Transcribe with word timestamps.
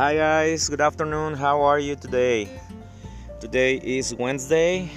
Hi 0.00 0.16
guys, 0.16 0.70
good 0.70 0.80
afternoon. 0.80 1.34
How 1.34 1.60
are 1.60 1.78
you 1.78 1.94
today? 1.94 2.48
Today 3.38 3.76
is 3.84 4.14
Wednesday. 4.14 4.88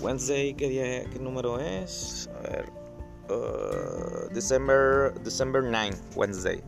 Wednesday, 0.00 0.54
¿qué 0.54 0.68
día, 0.68 1.10
qué 1.10 1.18
número 1.18 1.58
es? 1.58 2.28
A 2.38 2.42
ver, 2.48 2.66
uh, 3.28 4.32
December, 4.32 5.12
December 5.24 5.64
9, 5.64 5.96
Wednesday. 6.14 6.62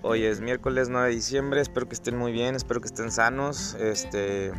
Hoy 0.00 0.24
es 0.24 0.40
miércoles 0.40 0.88
9 0.88 1.08
de 1.08 1.14
diciembre. 1.16 1.60
Espero 1.60 1.86
que 1.86 1.96
estén 1.96 2.16
muy 2.16 2.32
bien, 2.32 2.54
espero 2.54 2.80
que 2.80 2.86
estén 2.86 3.10
sanos. 3.10 3.74
Este, 3.74 4.52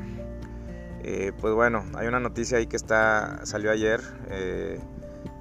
eh, 1.02 1.32
pues 1.42 1.56
bueno, 1.56 1.84
hay 1.96 2.06
una 2.06 2.20
noticia 2.20 2.60
ahí 2.60 2.68
que 2.68 2.78
está 2.78 3.44
salió 3.48 3.72
ayer. 3.72 4.00
Eh, 4.30 4.80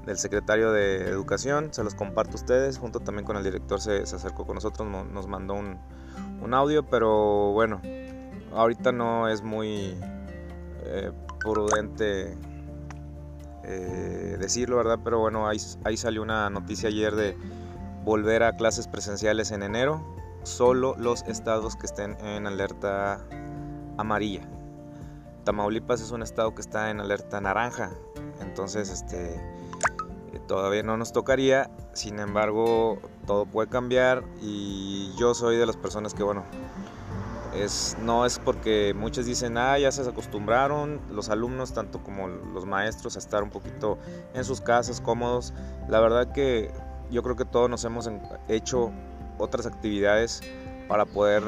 del 0.06 0.18
secretario 0.18 0.72
de 0.72 1.08
Educación, 1.08 1.72
se 1.72 1.84
los 1.84 1.94
comparto 1.94 2.32
a 2.32 2.34
ustedes, 2.36 2.78
junto 2.78 3.00
también 3.00 3.24
con 3.24 3.36
el 3.36 3.44
director 3.44 3.80
se, 3.80 4.02
acercó 4.02 4.46
con 4.46 4.54
nosotros, 4.54 4.88
nos 4.88 5.26
mandó 5.26 5.54
un, 5.54 5.78
audio, 6.54 6.84
pero 6.84 7.52
bueno, 7.52 7.80
ahorita 8.52 8.92
no 8.92 9.28
es 9.28 9.42
muy 9.42 9.96
eh, 10.84 11.12
prudente 11.38 12.36
eh, 13.62 14.36
decirlo, 14.40 14.76
¿verdad? 14.78 14.98
Pero 15.04 15.20
bueno, 15.20 15.46
ahí, 15.46 15.58
ahí 15.84 15.96
salió 15.96 16.22
una 16.22 16.50
noticia 16.50 16.88
ayer 16.88 17.14
de 17.14 17.36
volver 18.04 18.42
a 18.42 18.56
clases 18.56 18.88
presenciales 18.88 19.50
en 19.50 19.62
enero, 19.62 20.02
solo 20.42 20.94
los 20.98 21.22
estados 21.22 21.76
que 21.76 21.86
estén 21.86 22.16
en 22.24 22.46
alerta 22.46 23.20
amarilla. 23.98 24.48
Tamaulipas 25.44 26.00
es 26.00 26.10
un 26.10 26.22
estado 26.22 26.54
que 26.54 26.62
está 26.62 26.90
en 26.90 27.00
alerta 27.00 27.40
naranja, 27.40 27.90
entonces 28.40 28.90
este 28.90 29.40
todavía 30.38 30.82
no 30.82 30.96
nos 30.96 31.12
tocaría, 31.12 31.70
sin 31.92 32.20
embargo 32.20 32.98
todo 33.26 33.46
puede 33.46 33.68
cambiar 33.68 34.22
y 34.40 35.12
yo 35.18 35.34
soy 35.34 35.56
de 35.56 35.66
las 35.66 35.76
personas 35.76 36.14
que 36.14 36.22
bueno, 36.22 36.44
es, 37.54 37.96
no 38.00 38.24
es 38.24 38.38
porque 38.38 38.94
muchos 38.94 39.26
dicen, 39.26 39.58
ah, 39.58 39.78
ya 39.78 39.90
se 39.90 40.08
acostumbraron 40.08 41.00
los 41.10 41.28
alumnos, 41.28 41.72
tanto 41.72 42.02
como 42.02 42.28
los 42.28 42.64
maestros, 42.66 43.16
a 43.16 43.18
estar 43.18 43.42
un 43.42 43.50
poquito 43.50 43.98
en 44.34 44.44
sus 44.44 44.60
casas 44.60 45.00
cómodos. 45.00 45.52
La 45.88 46.00
verdad 46.00 46.32
que 46.32 46.70
yo 47.10 47.22
creo 47.22 47.36
que 47.36 47.44
todos 47.44 47.68
nos 47.68 47.84
hemos 47.84 48.08
hecho 48.48 48.92
otras 49.38 49.66
actividades 49.66 50.42
para 50.88 51.06
poder, 51.06 51.42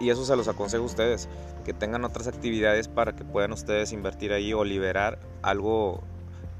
y 0.00 0.10
eso 0.10 0.24
se 0.24 0.34
los 0.36 0.48
aconsejo 0.48 0.82
a 0.82 0.86
ustedes, 0.86 1.28
que 1.64 1.72
tengan 1.72 2.04
otras 2.04 2.26
actividades 2.26 2.88
para 2.88 3.14
que 3.14 3.24
puedan 3.24 3.52
ustedes 3.52 3.92
invertir 3.92 4.32
ahí 4.32 4.52
o 4.52 4.64
liberar 4.64 5.18
algo 5.42 6.02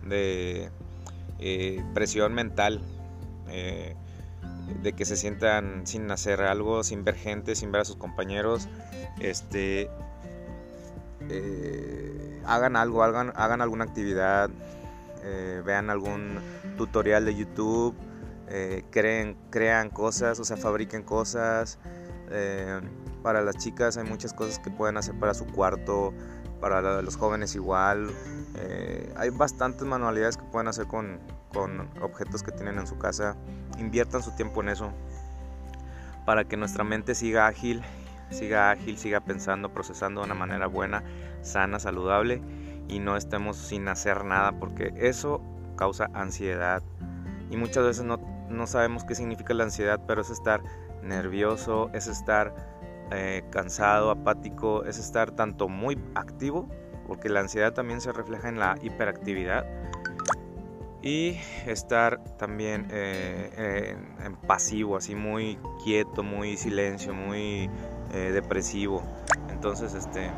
de 0.02 0.70
eh, 1.38 1.82
presión 1.94 2.34
mental, 2.34 2.80
eh, 3.48 3.96
de 4.82 4.92
que 4.92 5.04
se 5.04 5.16
sientan 5.16 5.86
sin 5.86 6.10
hacer 6.10 6.42
algo, 6.42 6.84
sin 6.84 7.04
ver 7.04 7.16
gente, 7.16 7.54
sin 7.54 7.72
ver 7.72 7.82
a 7.82 7.84
sus 7.84 7.96
compañeros, 7.96 8.68
este, 9.20 9.90
eh, 11.28 12.42
hagan 12.46 12.76
algo, 12.76 13.02
hagan, 13.02 13.32
hagan 13.36 13.60
alguna 13.60 13.84
actividad, 13.84 14.50
vean 15.64 15.88
algún 15.88 16.38
tutorial 16.76 17.24
de 17.24 17.34
YouTube, 17.34 17.94
creen, 18.90 19.38
crean 19.48 19.88
cosas, 19.88 20.38
o 20.38 20.44
sea, 20.44 20.58
fabriquen 20.58 21.02
cosas. 21.02 21.78
para 23.22 23.40
las 23.40 23.56
chicas 23.56 23.96
hay 23.96 24.04
muchas 24.04 24.34
cosas 24.34 24.58
que 24.58 24.70
pueden 24.70 24.98
hacer 24.98 25.18
para 25.18 25.32
su 25.32 25.46
cuarto, 25.46 26.12
para 26.64 27.02
los 27.02 27.16
jóvenes 27.16 27.54
igual. 27.56 28.10
Eh, 28.54 29.12
hay 29.18 29.28
bastantes 29.28 29.86
manualidades 29.86 30.38
que 30.38 30.44
pueden 30.44 30.66
hacer 30.66 30.86
con, 30.86 31.20
con 31.52 31.90
objetos 32.00 32.42
que 32.42 32.52
tienen 32.52 32.78
en 32.78 32.86
su 32.86 32.96
casa. 32.96 33.36
Inviertan 33.78 34.22
su 34.22 34.34
tiempo 34.34 34.62
en 34.62 34.70
eso 34.70 34.90
para 36.24 36.44
que 36.46 36.56
nuestra 36.56 36.82
mente 36.82 37.14
siga 37.14 37.46
ágil, 37.48 37.82
siga 38.30 38.70
ágil, 38.70 38.96
siga 38.96 39.20
pensando, 39.20 39.74
procesando 39.74 40.22
de 40.22 40.24
una 40.24 40.34
manera 40.34 40.66
buena, 40.66 41.04
sana, 41.42 41.78
saludable 41.78 42.40
y 42.88 42.98
no 42.98 43.18
estemos 43.18 43.58
sin 43.58 43.86
hacer 43.88 44.24
nada 44.24 44.52
porque 44.58 44.94
eso 44.96 45.42
causa 45.76 46.08
ansiedad. 46.14 46.82
Y 47.50 47.58
muchas 47.58 47.84
veces 47.84 48.04
no, 48.04 48.16
no 48.48 48.66
sabemos 48.66 49.04
qué 49.04 49.14
significa 49.14 49.52
la 49.52 49.64
ansiedad, 49.64 50.00
pero 50.06 50.22
es 50.22 50.30
estar 50.30 50.62
nervioso, 51.02 51.90
es 51.92 52.06
estar 52.06 52.54
eh, 53.14 53.44
cansado, 53.50 54.10
apático, 54.10 54.84
es 54.84 54.98
estar 54.98 55.30
tanto 55.30 55.68
muy 55.68 55.98
activo, 56.14 56.68
porque 57.06 57.28
la 57.28 57.40
ansiedad 57.40 57.72
también 57.72 58.00
se 58.00 58.12
refleja 58.12 58.48
en 58.48 58.58
la 58.58 58.76
hiperactividad, 58.82 59.64
y 61.00 61.38
estar 61.66 62.24
también 62.38 62.88
eh, 62.90 63.94
en, 64.24 64.36
pasivo, 64.36 64.96
así 64.96 65.14
muy 65.14 65.58
quieto, 65.84 66.22
muy 66.22 66.56
silencio, 66.56 67.12
muy 67.12 67.70
eh, 68.12 68.30
depresivo. 68.32 69.02
Entonces, 69.50 69.92
este... 69.94 70.30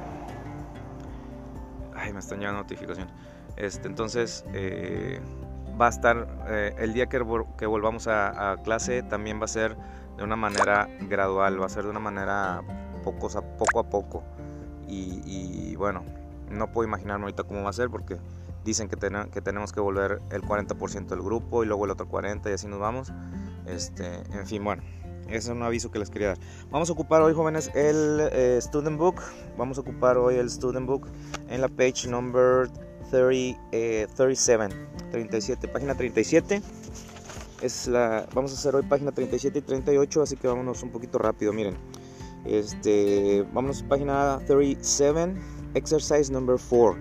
Ay, 1.95 2.13
me 2.13 2.19
están 2.19 2.41
llegando 2.41 2.63
notificaciones. 2.63 3.15
Este, 3.57 3.87
entonces, 3.87 4.45
va 5.81 5.87
a 5.87 5.91
estar, 5.91 6.75
el 6.79 6.93
día 6.93 7.07
que, 7.07 7.19
volvamos 7.21 8.09
a 8.09 8.57
clase, 8.65 9.03
también 9.05 9.41
va 9.41 9.45
a 9.45 9.49
ser 9.49 9.77
de 10.17 10.25
una 10.25 10.37
manera 10.37 10.89
gradual, 11.09 11.61
va 11.61 11.67
a 11.67 11.69
ser 11.69 11.85
de 11.85 11.91
una 11.91 12.01
manera 12.01 12.63
poco 13.05 13.79
a 13.79 13.89
poco. 13.89 14.25
Y, 14.89 15.75
bueno, 15.77 16.05
no 16.51 16.71
puedo 16.73 16.87
imaginarme 16.87 17.25
ahorita 17.25 17.45
cómo 17.45 17.63
va 17.63 17.71
a 17.71 17.73
ser 17.73 17.91
porque 17.91 18.19
dicen 18.65 18.89
que, 18.89 18.97
que 19.33 19.41
tenemos 19.41 19.73
que 19.73 19.81
volver 19.81 20.21
el 20.31 20.43
40% 20.43 21.07
del 21.07 21.23
grupo 21.23 21.63
y 21.63 21.67
luego 21.67 21.85
el 21.85 21.91
otro 21.93 22.09
40% 22.09 22.51
y 22.51 22.53
así 22.53 22.67
nos 22.69 22.81
vamos. 22.81 23.13
Este, 23.67 24.23
en 24.33 24.47
fin, 24.47 24.63
bueno, 24.63 24.83
ese 25.29 25.37
es 25.37 25.49
un 25.49 25.63
aviso 25.63 25.91
que 25.91 25.99
les 25.99 26.11
quería 26.11 26.29
dar. 26.29 26.39
Vamos 26.71 26.89
a 26.89 26.93
ocupar 26.93 27.23
hoy, 27.23 27.35
jóvenes, 27.35 27.71
el 27.75 28.29
eh, 28.33 28.59
Student 28.61 28.99
Book. 28.99 29.21
Vamos 29.57 29.79
a 29.79 29.81
ocupar 29.81 30.19
hoy 30.19 30.37
el 30.37 30.51
Student 30.51 30.87
Book 30.87 31.09
en 31.49 31.61
la 31.61 31.69
page 31.69 32.09
number 32.09 32.69
30, 33.11 33.61
37, 34.13 34.77
37, 35.11 35.69
página 35.69 35.95
37 35.95 36.63
es 37.63 37.87
la 37.87 38.27
vamos 38.35 38.53
a 38.53 38.55
hacer 38.55 38.75
hoy 38.75 38.83
página 38.83 39.13
37 39.13 39.59
y 39.59 39.63
38 39.63 40.23
así 40.23 40.37
que 40.37 40.47
vámonos 40.49 40.83
un 40.83 40.91
poquito 40.91 41.19
rápido 41.19 41.53
miren. 41.53 41.77
Este 42.45 43.45
vámonos 43.53 43.83
a 43.83 43.89
página 43.89 44.41
37 44.47 45.35
exercise 45.75 46.31
number 46.31 46.57
4 46.69 46.97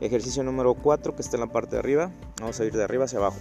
ejercicio 0.00 0.42
número 0.42 0.74
4 0.74 1.14
que 1.14 1.22
está 1.22 1.36
en 1.36 1.42
la 1.42 1.52
parte 1.52 1.76
de 1.76 1.78
arriba. 1.78 2.10
Vamos 2.40 2.58
a 2.60 2.64
ir 2.64 2.72
de 2.72 2.84
arriba 2.84 3.04
hacia 3.04 3.18
abajo. 3.18 3.38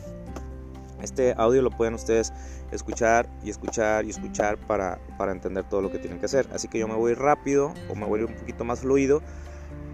Este 1.02 1.34
audio 1.38 1.62
lo 1.62 1.70
pueden 1.70 1.96
ustedes 1.96 2.32
escuchar 2.72 3.28
y 3.44 3.50
escuchar 3.50 4.06
y 4.06 4.12
escuchar 4.12 4.58
para, 4.58 5.00
para 5.18 5.34
entender 5.34 5.66
todo 5.66 5.82
lo 5.82 5.92
que 5.92 6.00
tienen 6.00 6.20
que 6.20 6.28
hacer. 6.28 6.48
Así 6.54 6.70
que 6.70 6.80
yo 6.80 6.88
me 6.88 6.96
voy 6.96 7.14
rápido 7.14 7.74
o 7.90 7.96
me 7.96 8.06
voy 8.06 8.22
un 8.22 8.34
poquito 8.34 8.64
más 8.64 8.80
fluido 8.80 9.22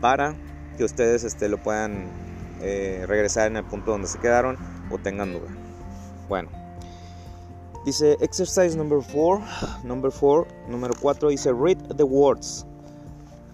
para 0.02 0.36
que 0.78 0.84
ustedes 0.84 1.24
este, 1.24 1.50
lo 1.50 1.58
puedan 1.58 2.06
eh, 2.62 3.06
regresar 3.08 3.48
en 3.48 3.58
el 3.58 3.64
punto 3.64 3.92
donde 3.92 4.08
se 4.08 4.20
quedaron 4.20 4.58
o 4.92 5.00
tengan 5.00 5.34
duda 5.34 5.69
bueno, 6.30 6.50
dice 7.86 8.16
exercise 8.22 8.78
number 8.78 9.00
4, 9.02 9.42
number 9.84 10.12
4, 10.12 10.48
número 10.70 10.94
4 11.02 11.30
dice 11.30 11.52
read 11.52 11.78
the 11.98 12.04
words 12.04 12.66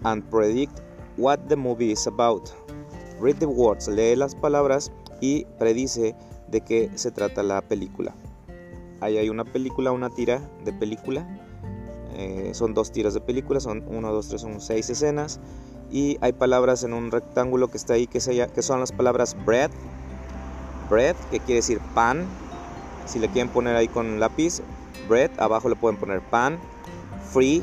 and 0.04 0.22
predict 0.30 0.80
what 1.16 1.38
the 1.48 1.56
movie 1.56 1.90
is 1.90 2.06
about. 2.06 2.50
Read 3.20 3.36
the 3.36 3.46
words, 3.46 3.88
lee 3.88 4.14
las 4.14 4.34
palabras 4.34 4.92
y 5.20 5.46
predice 5.58 6.14
de 6.48 6.60
qué 6.60 6.90
se 6.94 7.10
trata 7.10 7.42
la 7.42 7.62
película. 7.62 8.14
Ahí 9.00 9.16
hay 9.18 9.28
una 9.28 9.44
película, 9.44 9.92
una 9.92 10.10
tira 10.10 10.40
de 10.64 10.72
película. 10.72 11.26
Eh, 12.14 12.50
son 12.54 12.74
dos 12.74 12.92
tiras 12.92 13.14
de 13.14 13.20
película, 13.20 13.60
son 13.60 13.84
1, 13.86 14.12
2, 14.12 14.28
3, 14.28 14.40
son 14.40 14.60
6 14.60 14.90
escenas. 14.90 15.40
Y 15.90 16.18
hay 16.20 16.32
palabras 16.32 16.82
en 16.82 16.92
un 16.92 17.10
rectángulo 17.10 17.68
que 17.68 17.76
está 17.76 17.94
ahí 17.94 18.06
que, 18.06 18.18
que 18.20 18.62
son 18.62 18.80
las 18.80 18.92
palabras 18.92 19.36
bread, 19.44 19.70
bread, 20.90 21.16
que 21.30 21.40
quiere 21.40 21.56
decir 21.56 21.80
pan, 21.94 22.26
si 23.06 23.18
le 23.18 23.28
quieren 23.28 23.50
poner 23.50 23.76
ahí 23.76 23.88
con 23.88 24.20
lápiz, 24.20 24.60
bread, 25.08 25.30
abajo 25.38 25.68
le 25.68 25.76
pueden 25.76 25.98
poner 25.98 26.20
pan, 26.20 26.58
free, 27.32 27.62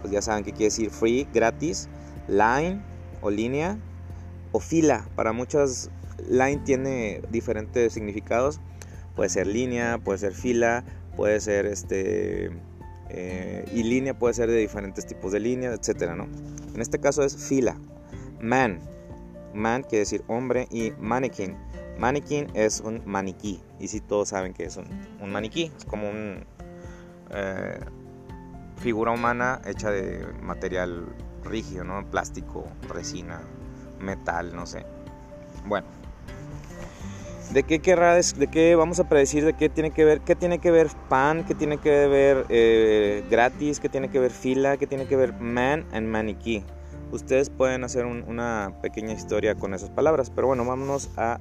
pues 0.00 0.12
ya 0.12 0.22
saben 0.22 0.44
que 0.44 0.52
quiere 0.52 0.66
decir 0.66 0.90
free, 0.90 1.28
gratis, 1.32 1.88
line 2.28 2.82
o 3.20 3.30
línea, 3.30 3.78
o 4.52 4.60
fila. 4.60 5.06
Para 5.14 5.32
muchas, 5.32 5.90
line 6.28 6.58
tiene 6.64 7.22
diferentes 7.30 7.92
significados. 7.92 8.60
Puede 9.16 9.28
ser 9.28 9.46
línea, 9.46 9.98
puede 9.98 10.18
ser 10.18 10.32
fila, 10.32 10.84
puede 11.16 11.40
ser 11.40 11.66
este. 11.66 12.50
Eh, 13.14 13.66
y 13.74 13.82
línea 13.82 14.18
puede 14.18 14.32
ser 14.32 14.48
de 14.48 14.56
diferentes 14.56 15.06
tipos 15.06 15.32
de 15.32 15.40
línea, 15.40 15.72
etcétera, 15.72 16.16
¿no? 16.16 16.26
En 16.74 16.80
este 16.80 16.98
caso 16.98 17.22
es 17.22 17.36
fila. 17.36 17.76
Man. 18.40 18.80
Man 19.54 19.82
quiere 19.82 20.00
decir 20.00 20.24
hombre 20.28 20.66
y 20.70 20.92
mannequin 20.98 21.56
Mannequin 22.02 22.48
es 22.54 22.80
un 22.80 23.00
maniquí. 23.06 23.60
Y 23.78 23.86
si 23.86 24.00
todos 24.00 24.30
saben 24.30 24.54
que 24.54 24.64
es 24.64 24.76
un, 24.76 25.30
maniquí. 25.30 25.70
Es 25.76 25.84
como 25.84 26.10
una 26.10 26.44
eh, 27.30 27.78
figura 28.78 29.12
humana 29.12 29.62
hecha 29.64 29.92
de 29.92 30.26
material 30.42 31.06
rígido, 31.44 31.84
¿no? 31.84 32.04
Plástico, 32.10 32.66
resina, 32.88 33.40
metal, 34.00 34.52
no 34.52 34.66
sé. 34.66 34.84
Bueno. 35.64 35.86
¿De 37.52 37.62
qué 37.62 37.78
querrá, 37.78 38.16
de 38.16 38.46
qué 38.48 38.74
vamos 38.74 38.98
a 38.98 39.08
predecir, 39.08 39.44
de 39.44 39.52
qué 39.52 39.68
tiene 39.68 39.92
que 39.92 40.04
ver, 40.04 40.22
qué 40.22 40.34
tiene 40.34 40.58
que 40.58 40.72
ver 40.72 40.88
pan, 41.08 41.44
qué 41.44 41.54
tiene 41.54 41.78
que 41.78 42.08
ver 42.08 42.46
eh, 42.48 43.24
gratis, 43.30 43.78
qué 43.78 43.88
tiene 43.88 44.10
que 44.10 44.18
ver 44.18 44.32
fila, 44.32 44.76
qué 44.76 44.88
tiene 44.88 45.06
que 45.06 45.14
ver 45.14 45.34
man 45.34 45.86
and 45.92 46.08
maniquí? 46.08 46.64
Ustedes 47.12 47.50
pueden 47.50 47.84
hacer 47.84 48.06
una 48.06 48.72
pequeña 48.80 49.12
historia 49.12 49.54
con 49.54 49.74
esas 49.74 49.90
palabras, 49.90 50.30
pero 50.30 50.46
bueno, 50.46 50.64
vámonos 50.64 51.10
a 51.18 51.38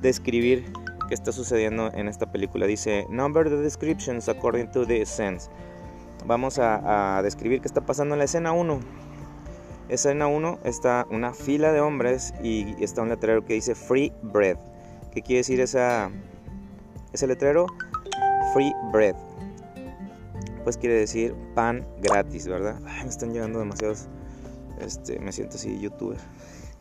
describir 0.00 0.64
qué 1.08 1.14
está 1.14 1.30
sucediendo 1.30 1.92
en 1.94 2.08
esta 2.08 2.30
película. 2.32 2.66
Dice, 2.66 3.06
number 3.10 3.48
the 3.48 3.56
descriptions 3.56 4.28
according 4.28 4.72
to 4.72 4.84
the 4.84 5.06
sense. 5.06 5.48
Vamos 6.26 6.58
a, 6.58 7.20
describir 7.22 7.60
qué 7.60 7.68
está 7.68 7.80
pasando 7.86 8.16
en 8.16 8.18
la 8.18 8.24
escena 8.24 8.50
1. 8.52 8.80
Escena 9.88 10.26
1 10.26 10.58
está 10.64 11.06
una 11.10 11.32
fila 11.32 11.72
de 11.72 11.80
hombres 11.80 12.34
y 12.42 12.74
está 12.82 13.02
un 13.02 13.10
letrero 13.10 13.44
que 13.44 13.54
dice 13.54 13.76
free 13.76 14.12
bread. 14.22 14.56
¿Qué 15.12 15.22
quiere 15.22 15.38
decir 15.38 15.60
esa, 15.60 16.10
ese 17.12 17.28
letrero? 17.28 17.66
Free 18.52 18.72
bread. 18.90 19.14
Pues 20.64 20.76
quiere 20.76 20.96
decir 20.96 21.36
pan 21.54 21.86
gratis, 22.02 22.48
¿verdad? 22.48 22.80
me 22.80 23.08
están 23.08 23.32
llegando 23.32 23.60
demasiados. 23.60 24.08
Este, 24.80 25.18
me 25.18 25.32
siento 25.32 25.56
así 25.56 25.78
youtuber. 25.78 26.18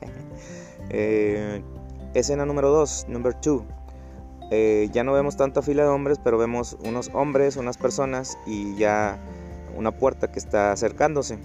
Eh, 0.89 1.63
escena 2.13 2.45
número 2.45 2.69
2, 2.69 3.05
number 3.07 3.33
2. 3.41 3.63
Eh, 4.51 4.89
ya 4.91 5.05
no 5.05 5.13
vemos 5.13 5.37
tanta 5.37 5.61
fila 5.61 5.83
de 5.83 5.89
hombres, 5.89 6.19
pero 6.21 6.37
vemos 6.37 6.77
unos 6.83 7.09
hombres, 7.13 7.55
unas 7.55 7.77
personas 7.77 8.37
y 8.45 8.75
ya 8.75 9.17
una 9.77 9.91
puerta 9.91 10.29
que 10.29 10.39
está 10.39 10.73
acercándose. 10.73 11.39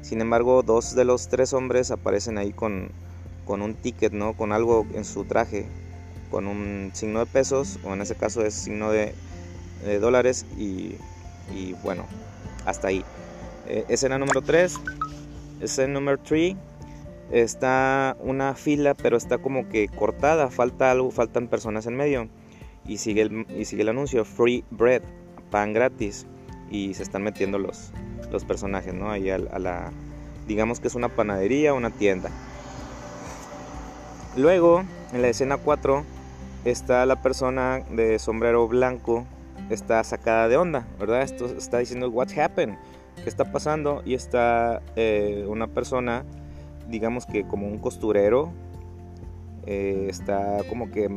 Sin 0.00 0.20
embargo, 0.20 0.62
dos 0.62 0.94
de 0.94 1.04
los 1.04 1.26
tres 1.26 1.52
hombres 1.52 1.90
aparecen 1.90 2.38
ahí 2.38 2.52
con, 2.52 2.92
con 3.44 3.60
un 3.60 3.74
ticket, 3.74 4.12
¿no? 4.12 4.34
Con 4.34 4.52
algo 4.52 4.86
en 4.94 5.04
su 5.04 5.24
traje 5.24 5.66
con 6.30 6.46
un 6.46 6.90
signo 6.94 7.20
de 7.20 7.26
pesos, 7.26 7.78
o 7.84 7.92
en 7.94 8.02
ese 8.02 8.14
caso 8.14 8.44
es 8.44 8.54
signo 8.54 8.90
de, 8.90 9.14
dólares, 10.00 10.44
y, 10.56 10.96
bueno, 11.82 12.04
hasta 12.66 12.88
ahí. 12.88 13.04
Eh, 13.66 13.84
escena 13.88 14.18
número 14.18 14.42
3, 14.42 14.74
escena 15.60 15.94
número 15.94 16.18
3, 16.18 16.56
está 17.30 18.16
una 18.20 18.54
fila, 18.54 18.94
pero 18.94 19.16
está 19.16 19.38
como 19.38 19.68
que 19.68 19.88
cortada, 19.88 20.50
falta 20.50 20.90
algo, 20.90 21.10
faltan 21.10 21.48
personas 21.48 21.86
en 21.86 21.96
medio. 21.96 22.28
Y 22.86 22.98
sigue 22.98 23.22
el, 23.22 23.46
el 23.48 23.88
anuncio, 23.88 24.24
free 24.24 24.64
bread, 24.70 25.02
pan 25.50 25.72
gratis. 25.72 26.26
Y 26.70 26.94
se 26.94 27.02
están 27.02 27.22
metiendo 27.22 27.58
los, 27.58 27.92
personajes, 28.46 28.94
¿no? 28.94 29.10
Ahí 29.10 29.30
a 29.30 29.38
la, 29.38 29.90
digamos 30.46 30.80
que 30.80 30.88
es 30.88 30.94
una 30.94 31.08
panadería, 31.08 31.74
una 31.74 31.90
tienda. 31.90 32.30
Luego, 34.36 34.84
en 35.12 35.22
la 35.22 35.28
escena 35.28 35.56
4, 35.56 36.04
está 36.64 37.06
la 37.06 37.22
persona 37.22 37.80
de 37.90 38.18
sombrero 38.18 38.68
blanco, 38.68 39.26
está 39.70 40.02
sacada 40.04 40.48
de 40.48 40.56
onda, 40.56 40.86
¿verdad? 40.98 41.22
Esto 41.22 41.46
está 41.46 41.78
diciendo, 41.78 42.08
what 42.10 42.28
happened? 42.36 42.76
¿Qué 43.22 43.28
está 43.28 43.50
pasando? 43.52 44.02
Y 44.04 44.14
está 44.14 44.82
eh, 44.96 45.44
una 45.48 45.66
persona, 45.66 46.24
digamos 46.88 47.26
que 47.26 47.46
como 47.46 47.66
un 47.66 47.78
costurero, 47.78 48.52
eh, 49.66 50.06
está 50.08 50.58
como 50.68 50.90
que, 50.90 51.08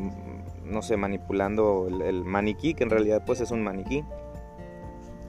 no 0.66 0.82
sé, 0.82 0.98
manipulando 0.98 1.88
el, 1.88 2.24
maniquí, 2.26 2.74
que 2.74 2.84
en 2.84 2.90
realidad 2.90 3.24
pues 3.26 3.40
es 3.42 3.52
un 3.52 3.64
maniquí. 3.64 4.04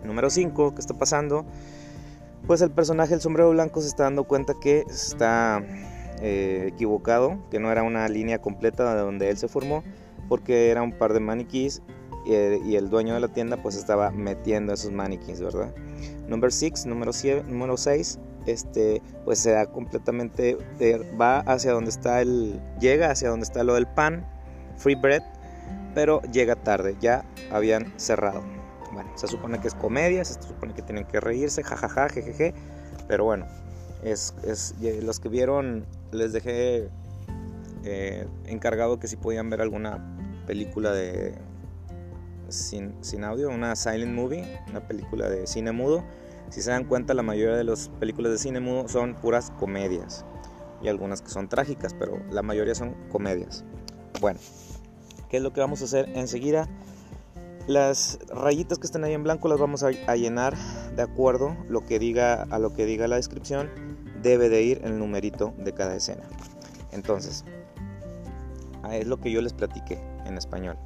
Número 0.05 0.31
5, 0.31 0.75
¿qué 0.75 0.81
está 0.81 0.95
pasando? 0.95 1.45
Pues 2.47 2.61
el 2.63 2.73
personaje 2.73 3.11
del 3.11 3.21
sombrero 3.21 3.51
blanco 3.51 3.81
se 3.81 3.89
está 3.89 4.05
dando 4.05 4.25
cuenta 4.25 4.55
que 4.61 4.81
está 4.89 5.65
eh, 6.21 6.65
equivocado, 6.69 7.39
que 7.51 7.61
no 7.61 7.71
era 7.71 7.85
una 7.85 8.09
línea 8.09 8.41
completa 8.41 8.95
de 8.95 9.01
donde 9.01 9.31
él 9.31 9.37
se 9.37 9.47
formó, 9.47 9.85
porque 10.29 10.71
era 10.71 10.83
un 10.83 10.93
par 10.93 11.13
de 11.13 11.21
maniquís 11.21 11.83
y, 12.25 12.77
el 12.77 12.91
dueño 12.91 13.15
de 13.15 13.21
la 13.21 13.29
tienda 13.29 13.57
pues 13.57 13.77
estaba 13.77 14.11
metiendo 14.11 14.73
esos 14.73 14.93
maniquís, 14.93 15.41
¿verdad? 15.41 15.75
Número 16.32 16.50
6, 16.50 16.87
número 17.46 17.76
6, 17.76 18.19
este, 18.46 19.02
pues 19.25 19.38
se 19.38 19.52
da 19.52 19.67
completamente, 19.67 20.58
eh, 20.81 21.17
va 21.20 21.40
hacia 21.40 21.73
donde 21.73 21.90
está 21.90 22.20
el, 22.20 22.61
llega 22.81 23.11
hacia 23.11 23.29
donde 23.29 23.44
está 23.44 23.62
lo 23.64 23.75
del 23.75 23.87
pan, 23.87 24.26
free 24.76 24.94
bread, 24.94 25.23
pero 25.94 26.23
llega 26.32 26.56
tarde, 26.56 26.96
ya 27.00 27.25
habían 27.50 27.93
cerrado. 27.99 28.43
Bueno, 28.93 29.11
se 29.14 29.26
supone 29.26 29.61
que 29.61 29.69
es 29.69 29.75
comedia, 29.75 30.25
se 30.25 30.40
supone 30.43 30.75
que 30.75 30.82
tienen 30.82 31.05
que 31.05 31.20
reírse, 31.20 31.62
jajaja, 31.62 32.08
jejeje, 32.08 32.55
pero 33.08 33.25
bueno, 33.25 33.46
es, 34.02 34.35
es 34.44 34.75
los 35.02 35.20
que 35.20 35.28
vieron, 35.28 35.87
les 36.11 36.32
dejé 36.32 36.88
eh, 37.85 38.26
encargado 38.46 38.99
que 38.99 39.08
si 39.08 39.17
podían 39.17 39.50
ver 39.50 39.61
alguna 39.61 40.17
película 40.46 40.93
de 40.93 41.35
sin, 42.49 42.93
sin, 43.02 43.25
audio, 43.25 43.49
una 43.49 43.75
silent 43.76 44.12
movie, 44.12 44.44
una 44.69 44.87
película 44.87 45.28
de 45.28 45.46
cine 45.46 45.73
mudo. 45.73 46.05
Si 46.52 46.60
se 46.60 46.70
dan 46.70 46.84
cuenta, 46.84 47.14
la 47.14 47.22
mayoría 47.22 47.56
de 47.56 47.64
las 47.64 47.88
películas 47.99 48.31
de 48.31 48.37
cine 48.37 48.60
mudo 48.60 48.87
son 48.87 49.14
puras 49.14 49.50
comedias 49.58 50.26
y 50.82 50.88
algunas 50.88 51.22
que 51.22 51.31
son 51.31 51.49
trágicas, 51.49 51.94
pero 51.94 52.20
la 52.31 52.43
mayoría 52.43 52.75
son 52.75 52.93
comedias. 53.08 53.64
Bueno, 54.20 54.38
¿qué 55.31 55.38
es 55.38 55.43
lo 55.43 55.54
que 55.54 55.60
vamos 55.60 55.81
a 55.81 55.87
hacer 55.87 56.10
enseguida? 56.14 56.69
Las 57.66 58.19
rayitas 58.28 58.78
que 58.78 58.87
están 58.87 59.02
ahí 59.02 59.14
en 59.14 59.22
blanco 59.22 59.49
las 59.49 59.58
vamos 59.58 59.82
a, 59.82 59.93
llenar 60.14 60.54
de 60.94 61.00
acuerdo 61.00 61.56
lo 61.70 61.87
que 61.87 61.99
diga, 61.99 62.43
a 62.43 62.58
lo 62.58 62.75
que 62.75 62.84
diga 62.84 63.08
la 63.08 63.16
descripción. 63.16 63.70
Debe 64.20 64.50
de 64.50 64.60
ir 64.62 64.82
el 64.84 64.99
numerito 64.99 65.54
de 65.56 65.72
cada 65.72 65.96
escena. 65.96 66.25
Entonces, 66.90 67.46
es 68.93 69.06
lo 69.06 69.19
que 69.19 69.31
yo 69.31 69.40
les 69.40 69.54
platiqué 69.54 69.99
en 70.26 70.37
español. 70.37 70.76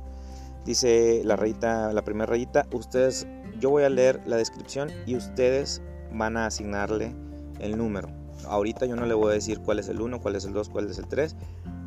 Dice 0.64 1.22
la 1.24 1.34
rayita, 1.34 1.92
la 1.92 2.02
primera 2.02 2.26
rayita, 2.26 2.66
ustedes, 2.70 3.26
yo 3.58 3.70
voy 3.70 3.85
a 3.85 3.88
leer 3.88 4.20
la 4.26 4.37
descripción 4.37 4.91
y 5.06 5.17
ustedes 5.17 5.82
van 6.12 6.37
a 6.37 6.47
asignarle 6.47 7.12
el 7.61 7.76
número. 7.76 8.08
Ahorita 8.47 8.87
yo 8.87 8.97
no 8.97 9.06
le 9.06 9.14
voy 9.14 9.31
a 9.31 9.35
decir 9.35 9.61
cuál 9.61 9.79
es 9.79 9.88
el 9.88 10.00
1, 10.00 10.20
cuál 10.20 10.37
es 10.37 10.44
el 10.44 10.53
2, 10.53 10.69
cuál 10.69 10.91
es 10.91 10.99
el 10.99 11.06
3. 11.06 11.37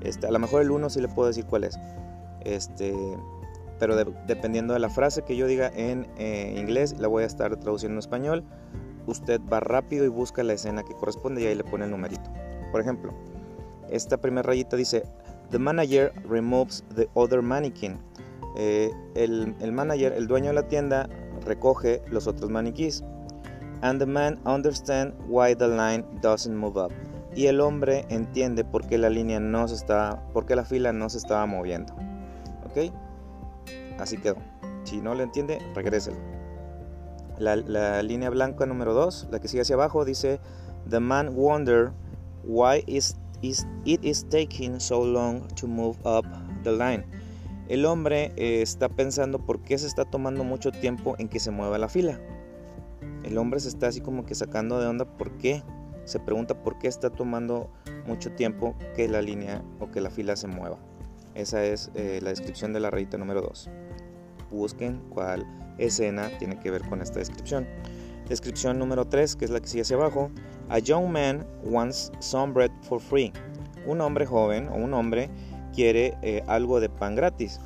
Este, 0.01 0.27
a 0.27 0.31
lo 0.31 0.39
mejor 0.39 0.62
el 0.62 0.71
1 0.71 0.89
sí 0.89 1.01
le 1.01 1.07
puedo 1.07 1.27
decir 1.27 1.45
cuál 1.45 1.63
es. 1.63 1.77
Este, 2.42 2.94
pero 3.80 3.95
dependiendo 4.27 4.74
de 4.74 4.80
la 4.80 4.89
frase 4.89 5.24
que 5.24 5.36
yo 5.36 5.48
diga 5.48 5.71
en 5.74 6.07
eh, 6.18 6.56
inglés, 6.57 7.00
la 7.00 7.07
voy 7.07 7.24
a 7.24 7.25
estar 7.25 7.56
traduciendo 7.57 7.95
en 7.95 8.00
español. 8.00 8.44
Usted 9.07 9.39
va 9.51 9.60
rápido 9.60 10.06
y 10.06 10.10
busca 10.10 10.44
la 10.44 10.54
escena 10.54 10.83
que 10.83 10.94
corresponde 10.94 11.42
y 11.42 11.45
ahí 11.48 11.56
le 11.56 11.63
pone 11.63 11.86
el 11.86 11.92
numerito. 11.92 12.30
Por 12.72 12.81
ejemplo, 12.81 13.13
esta 13.89 14.18
primera 14.18 14.44
rayita 14.44 14.75
dice 14.75 15.04
The 15.50 15.57
manager 15.57 16.13
removes 16.27 16.83
the 16.95 17.10
other 17.15 17.42
mannequin. 17.42 17.98
Eh, 18.61 18.91
el, 19.15 19.56
el, 19.61 19.71
manager, 19.71 20.11
el 20.11 20.27
dueño 20.27 20.47
de 20.47 20.53
la 20.53 20.67
tienda, 20.67 21.07
recoge 21.45 22.01
los 22.10 22.27
otros 22.27 22.50
maniquís. 22.50 23.05
And 23.81 24.01
the 24.01 24.05
man 24.05 24.38
understands 24.45 25.15
why 25.29 25.55
the 25.55 25.69
line 25.69 26.03
doesn't 26.22 26.53
move 26.53 26.77
up. 26.77 26.91
Y 27.34 27.45
el 27.45 27.62
hombre 27.62 28.05
entiende 28.10 28.65
por 28.65 28.86
qué 28.86 28.98
la 28.98 29.10
línea 29.10 29.39
no 29.39 29.65
se 29.69 29.75
está, 29.75 30.22
por 30.34 30.45
qué 30.45 30.57
la 30.57 30.65
fila 30.65 30.91
no 30.91 31.10
se 31.10 31.19
estaba 31.19 31.45
moviendo. 31.45 31.93
¿Ok? 32.65 32.91
Así 33.98 34.17
quedó. 34.17 34.36
Si 34.84 35.00
no 35.00 35.15
lo 35.15 35.24
entiende, 35.24 35.60
regréselo. 35.74 36.17
La, 37.38 37.55
la 37.55 38.03
línea 38.03 38.29
blanca 38.29 38.65
número 38.65 38.93
2, 38.93 39.29
la 39.31 39.39
que 39.39 39.48
sigue 39.48 39.62
hacia 39.62 39.75
abajo, 39.75 40.03
dice 40.03 40.41
The 40.89 41.00
man 41.00 41.34
wonder 41.34 41.93
why 42.43 42.84
is 42.88 43.15
it 43.41 44.03
is 44.03 44.25
taking 44.29 44.81
so 44.81 45.01
long 45.01 45.48
to 45.55 45.65
move 45.65 45.98
up 46.03 46.25
the 46.63 46.74
line. 46.74 47.05
El 47.69 47.85
hombre 47.85 48.31
eh, 48.35 48.63
está 48.63 48.89
pensando 48.89 49.45
por 49.45 49.61
qué 49.61 49.77
se 49.77 49.85
está 49.85 50.03
tomando 50.03 50.43
mucho 50.43 50.71
tiempo 50.71 51.15
en 51.19 51.29
que 51.29 51.39
se 51.39 51.51
mueva 51.51 51.77
la 51.77 51.88
fila. 51.88 52.19
El 53.23 53.38
hombre 53.38 53.59
se 53.59 53.69
está 53.69 53.88
así 53.88 54.01
como 54.01 54.25
que 54.25 54.33
sacando 54.33 54.81
de 54.81 54.88
onda 54.88 55.05
por 55.05 55.38
qué. 55.38 55.61
Se 56.03 56.19
pregunta 56.19 56.63
por 56.63 56.79
qué 56.79 56.88
está 56.88 57.11
tomando 57.11 57.69
mucho 58.07 58.31
tiempo 58.31 58.75
que 58.95 59.07
la 59.07 59.21
línea 59.21 59.63
o 59.79 59.91
que 59.91 60.01
la 60.01 60.09
fila 60.09 60.35
se 60.35 60.47
mueva. 60.47 60.79
Esa 61.35 61.63
es 61.63 61.91
eh, 61.93 62.19
la 62.23 62.31
descripción 62.31 62.73
de 62.73 62.79
la 62.79 62.89
rayita 62.89 63.19
número 63.19 63.41
2. 63.41 63.69
Busquen 64.49 65.03
cuál 65.09 65.45
escena 65.77 66.31
tiene 66.39 66.59
que 66.59 66.71
ver 66.71 66.81
con 66.89 67.03
esta 67.03 67.19
descripción. 67.19 67.67
Descripción 68.27 68.79
número 68.79 69.05
3, 69.05 69.35
que 69.35 69.45
es 69.45 69.51
la 69.51 69.59
que 69.59 69.67
sigue 69.67 69.83
hacia 69.83 69.95
abajo. 69.95 70.31
A 70.69 70.79
young 70.79 71.11
man 71.11 71.45
wants 71.63 72.11
some 72.17 72.51
bread 72.51 72.71
for 72.81 72.99
free. 72.99 73.31
Un 73.85 74.01
hombre 74.01 74.25
joven 74.25 74.67
o 74.69 74.75
un 74.75 74.95
hombre 74.95 75.29
quiere 75.73 76.17
eh, 76.21 76.43
algo 76.47 76.79
de 76.79 76.89
pan 76.89 77.15
gratis. 77.15 77.59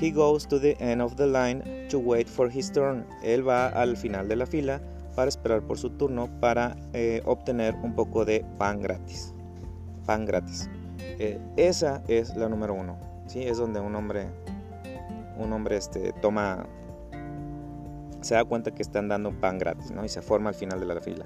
He 0.00 0.10
goes 0.10 0.46
to 0.48 0.58
the 0.58 0.76
end 0.80 1.02
of 1.02 1.16
the 1.16 1.26
line 1.26 1.62
to 1.90 1.98
wait 1.98 2.28
for 2.28 2.50
his 2.50 2.70
turn. 2.72 3.04
Él 3.22 3.46
va 3.46 3.68
al 3.68 3.96
final 3.96 4.28
de 4.28 4.36
la 4.36 4.46
fila 4.46 4.80
para 5.14 5.28
esperar 5.28 5.62
por 5.62 5.78
su 5.78 5.90
turno 5.90 6.28
para 6.40 6.76
eh, 6.92 7.22
obtener 7.24 7.74
un 7.82 7.94
poco 7.94 8.24
de 8.24 8.44
pan 8.58 8.80
gratis. 8.80 9.34
Pan 10.06 10.24
gratis. 10.24 10.68
Eh, 10.98 11.38
esa 11.56 12.02
es 12.08 12.34
la 12.36 12.48
número 12.48 12.74
uno. 12.74 12.96
¿sí? 13.26 13.42
Es 13.42 13.58
donde 13.58 13.80
un 13.80 13.94
hombre, 13.94 14.26
un 15.38 15.52
hombre 15.52 15.76
este, 15.76 16.12
toma, 16.20 16.66
se 18.20 18.34
da 18.34 18.44
cuenta 18.44 18.70
que 18.70 18.82
están 18.82 19.08
dando 19.08 19.30
pan 19.32 19.58
gratis 19.58 19.90
¿no? 19.90 20.04
y 20.04 20.08
se 20.08 20.22
forma 20.22 20.48
al 20.48 20.54
final 20.54 20.80
de 20.80 20.86
la 20.86 21.00
fila. 21.00 21.24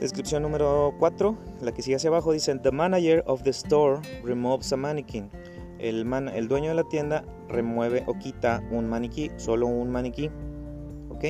Descripción 0.00 0.42
número 0.42 0.94
4, 0.98 1.36
la 1.60 1.72
que 1.72 1.82
sigue 1.82 1.96
hacia 1.96 2.08
abajo, 2.08 2.32
dice: 2.32 2.54
The 2.56 2.70
manager 2.70 3.24
of 3.26 3.42
the 3.42 3.50
store 3.50 4.00
removes 4.22 4.72
a 4.72 4.76
mannequin. 4.76 5.30
el, 5.78 6.04
man, 6.04 6.28
el 6.28 6.48
dueño 6.48 6.70
de 6.70 6.74
la 6.74 6.84
tienda 6.84 7.24
remueve 7.48 8.04
o 8.06 8.14
quita 8.14 8.62
un 8.70 8.88
maniquí, 8.88 9.30
solo 9.36 9.66
un 9.66 9.90
maniquí. 9.90 10.30
¿Ok? 11.10 11.24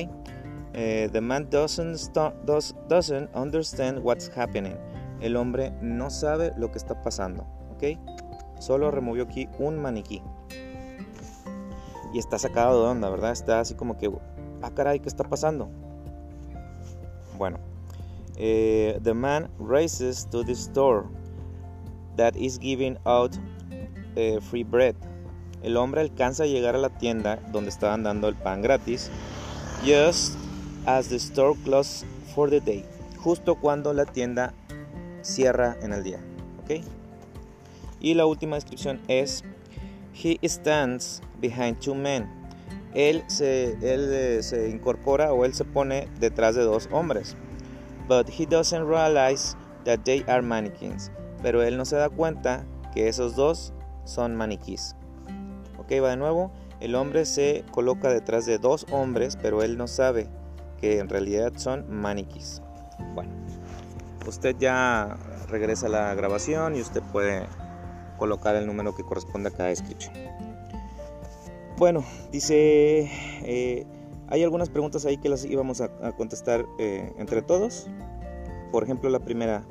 Eh, 0.73 1.09
the 1.11 1.21
man 1.21 1.49
doesn't, 1.49 1.97
does, 2.45 2.75
doesn't 2.87 3.29
understand 3.35 3.99
what's 4.03 4.29
happening. 4.35 4.75
El 5.21 5.35
hombre 5.35 5.71
no 5.81 6.09
sabe 6.09 6.53
lo 6.57 6.71
que 6.71 6.77
está 6.77 7.01
pasando. 7.03 7.45
¿Ok? 7.71 7.97
Solo 8.59 8.91
removió 8.91 9.23
aquí 9.23 9.47
un 9.59 9.81
maniquí. 9.81 10.21
Y 12.13 12.19
está 12.19 12.39
sacado 12.39 12.83
de 12.83 12.89
onda, 12.89 13.09
¿verdad? 13.09 13.31
Está 13.31 13.59
así 13.59 13.75
como 13.75 13.97
que, 13.97 14.11
ah, 14.61 14.71
caray, 14.71 14.99
¿qué 14.99 15.09
está 15.09 15.23
pasando? 15.23 15.69
Bueno, 17.37 17.59
eh, 18.39 18.97
the 19.03 19.13
man 19.13 19.49
races 19.59 20.25
to 20.31 20.43
the 20.43 20.55
store 20.55 21.05
that 22.15 22.35
is 22.35 22.57
giving 22.57 22.97
out 23.05 23.37
eh, 24.15 24.39
free 24.41 24.63
bread. 24.63 24.95
El 25.61 25.75
hombre 25.75 26.01
alcanza 26.01 26.43
a 26.43 26.47
llegar 26.47 26.75
a 26.75 26.79
la 26.79 26.89
tienda 26.89 27.37
donde 27.51 27.69
estaban 27.69 28.03
dando 28.03 28.29
el 28.29 28.35
pan 28.35 28.61
gratis, 28.61 29.11
just 29.83 30.37
as 30.85 31.09
the 31.09 31.17
store 31.17 31.53
closes 31.65 32.05
for 32.33 32.49
the 32.49 32.61
day, 32.61 32.85
justo 33.17 33.55
cuando 33.55 33.93
la 33.93 34.05
tienda 34.05 34.53
cierra 35.21 35.77
en 35.81 35.91
el 35.91 36.03
día. 36.03 36.19
¿ok? 36.63 36.81
Y 37.99 38.13
la 38.13 38.25
última 38.25 38.55
descripción 38.55 39.01
es, 39.09 39.43
he 40.13 40.39
stands 40.47 41.21
behind 41.41 41.77
two 41.79 41.93
men. 41.93 42.29
Él 42.93 43.23
se, 43.27 43.73
él 43.81 44.09
eh, 44.13 44.39
se 44.41 44.69
incorpora 44.69 45.33
o 45.33 45.43
él 45.43 45.53
se 45.53 45.65
pone 45.65 46.07
detrás 46.19 46.55
de 46.55 46.63
dos 46.63 46.87
hombres 46.91 47.35
but 48.09 48.27
he 48.27 48.45
doesn't 48.45 48.85
realize 48.85 49.55
that 49.85 50.03
they 50.03 50.25
are 50.27 50.41
mannequins. 50.41 51.11
Pero 51.41 51.61
él 51.63 51.77
no 51.77 51.85
se 51.85 51.95
da 51.95 52.09
cuenta 52.09 52.65
que 52.93 53.07
esos 53.07 53.35
dos 53.35 53.71
son 54.03 54.35
maniquís. 54.35 54.95
Ok, 55.77 55.91
va 56.03 56.09
de 56.09 56.17
nuevo. 56.17 56.51
El 56.81 56.95
hombre 56.95 57.25
se 57.25 57.63
coloca 57.71 58.09
detrás 58.09 58.45
de 58.45 58.57
dos 58.57 58.87
hombres, 58.91 59.37
pero 59.41 59.61
él 59.61 59.77
no 59.77 59.87
sabe 59.87 60.27
que 60.81 60.99
en 60.99 61.07
realidad 61.07 61.53
son 61.55 61.85
maniquís. 61.89 62.61
Bueno, 63.13 63.31
usted 64.27 64.55
ya 64.57 65.15
regresa 65.47 65.85
a 65.85 65.89
la 65.89 66.15
grabación 66.15 66.75
y 66.75 66.81
usted 66.81 67.03
puede 67.11 67.45
colocar 68.17 68.55
el 68.55 68.65
número 68.65 68.95
que 68.95 69.03
corresponde 69.03 69.49
a 69.49 69.51
cada 69.51 69.69
descripción. 69.69 70.13
Bueno, 71.77 72.03
dice... 72.31 73.09
Eh, 73.43 73.85
hay 74.31 74.43
algunas 74.43 74.69
preguntas 74.69 75.05
ahí 75.05 75.17
que 75.17 75.27
las 75.27 75.43
íbamos 75.43 75.81
a, 75.81 75.89
contestar 76.15 76.65
eh, 76.77 77.11
entre 77.17 77.41
todos. 77.41 77.87
Por 78.71 78.83
ejemplo, 78.83 79.09
la 79.09 79.19
primera 79.19 79.63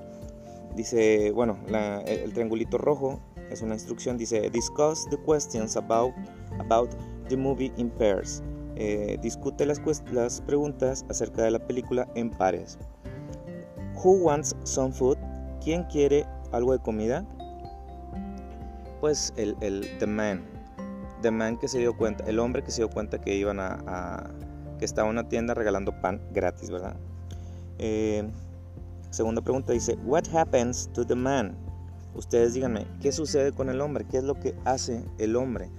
dice, 0.75 1.31
bueno, 1.31 1.59
el, 2.07 2.33
triangulito 2.33 2.77
rojo 2.77 3.21
es 3.51 3.63
una 3.63 3.75
instrucción, 3.75 4.19
dice, 4.19 4.51
discuss 4.51 5.09
the 5.11 5.17
questions 5.19 5.77
about, 5.77 6.13
about 6.59 6.91
the 7.29 7.37
movie 7.37 7.73
in 7.77 7.89
pairs. 7.91 8.43
Eh, 8.75 9.19
discute 9.23 9.65
las, 9.65 9.81
las 10.13 10.41
preguntas 10.41 11.05
acerca 11.09 11.43
de 11.43 11.53
la 11.53 11.61
película 11.61 12.09
en 12.17 12.31
pares. 12.31 12.79
Who 14.03 14.25
wants 14.25 14.57
some 14.65 14.93
food? 14.93 15.19
¿Quién 15.63 15.85
quiere 15.85 16.27
algo 16.53 16.73
de 16.73 16.79
comida? 16.81 17.25
Pues 19.01 19.33
el, 19.37 19.57
el 19.61 19.89
the 19.99 20.07
man. 20.07 20.45
The 21.23 21.31
man 21.31 21.59
que 21.59 21.67
se 21.67 21.79
dio 21.79 21.97
cuenta, 21.97 22.25
el 22.25 22.39
hombre 22.39 22.63
que 22.63 22.71
se 22.71 22.83
dio 22.83 22.91
cuenta 22.91 23.21
que 23.21 23.35
iban 23.35 23.59
a 23.59 24.31
que 24.79 24.85
estaba 24.85 25.09
una 25.09 25.29
tienda 25.29 25.55
regalando 25.55 26.01
pan 26.01 26.21
gratis, 26.33 26.71
¿verdad? 26.71 26.97
Eh, 27.79 28.29
segunda 29.11 29.43
pregunta 29.43 29.73
dice, 29.73 29.97
What 30.05 30.25
happens 30.33 30.89
to 30.93 31.07
the 31.07 31.15
man? 31.15 31.57
Ustedes 32.15 32.55
díganme, 32.55 32.87
¿qué 33.01 33.13
sucede 33.13 33.53
con 33.53 33.69
el 33.69 33.81
hombre? 33.81 34.05
¿Qué 34.11 34.19
es 34.19 34.25
lo 34.25 34.35
que 34.35 34.55
hace 34.65 35.05
el 35.19 35.37
hombre? 35.37 35.71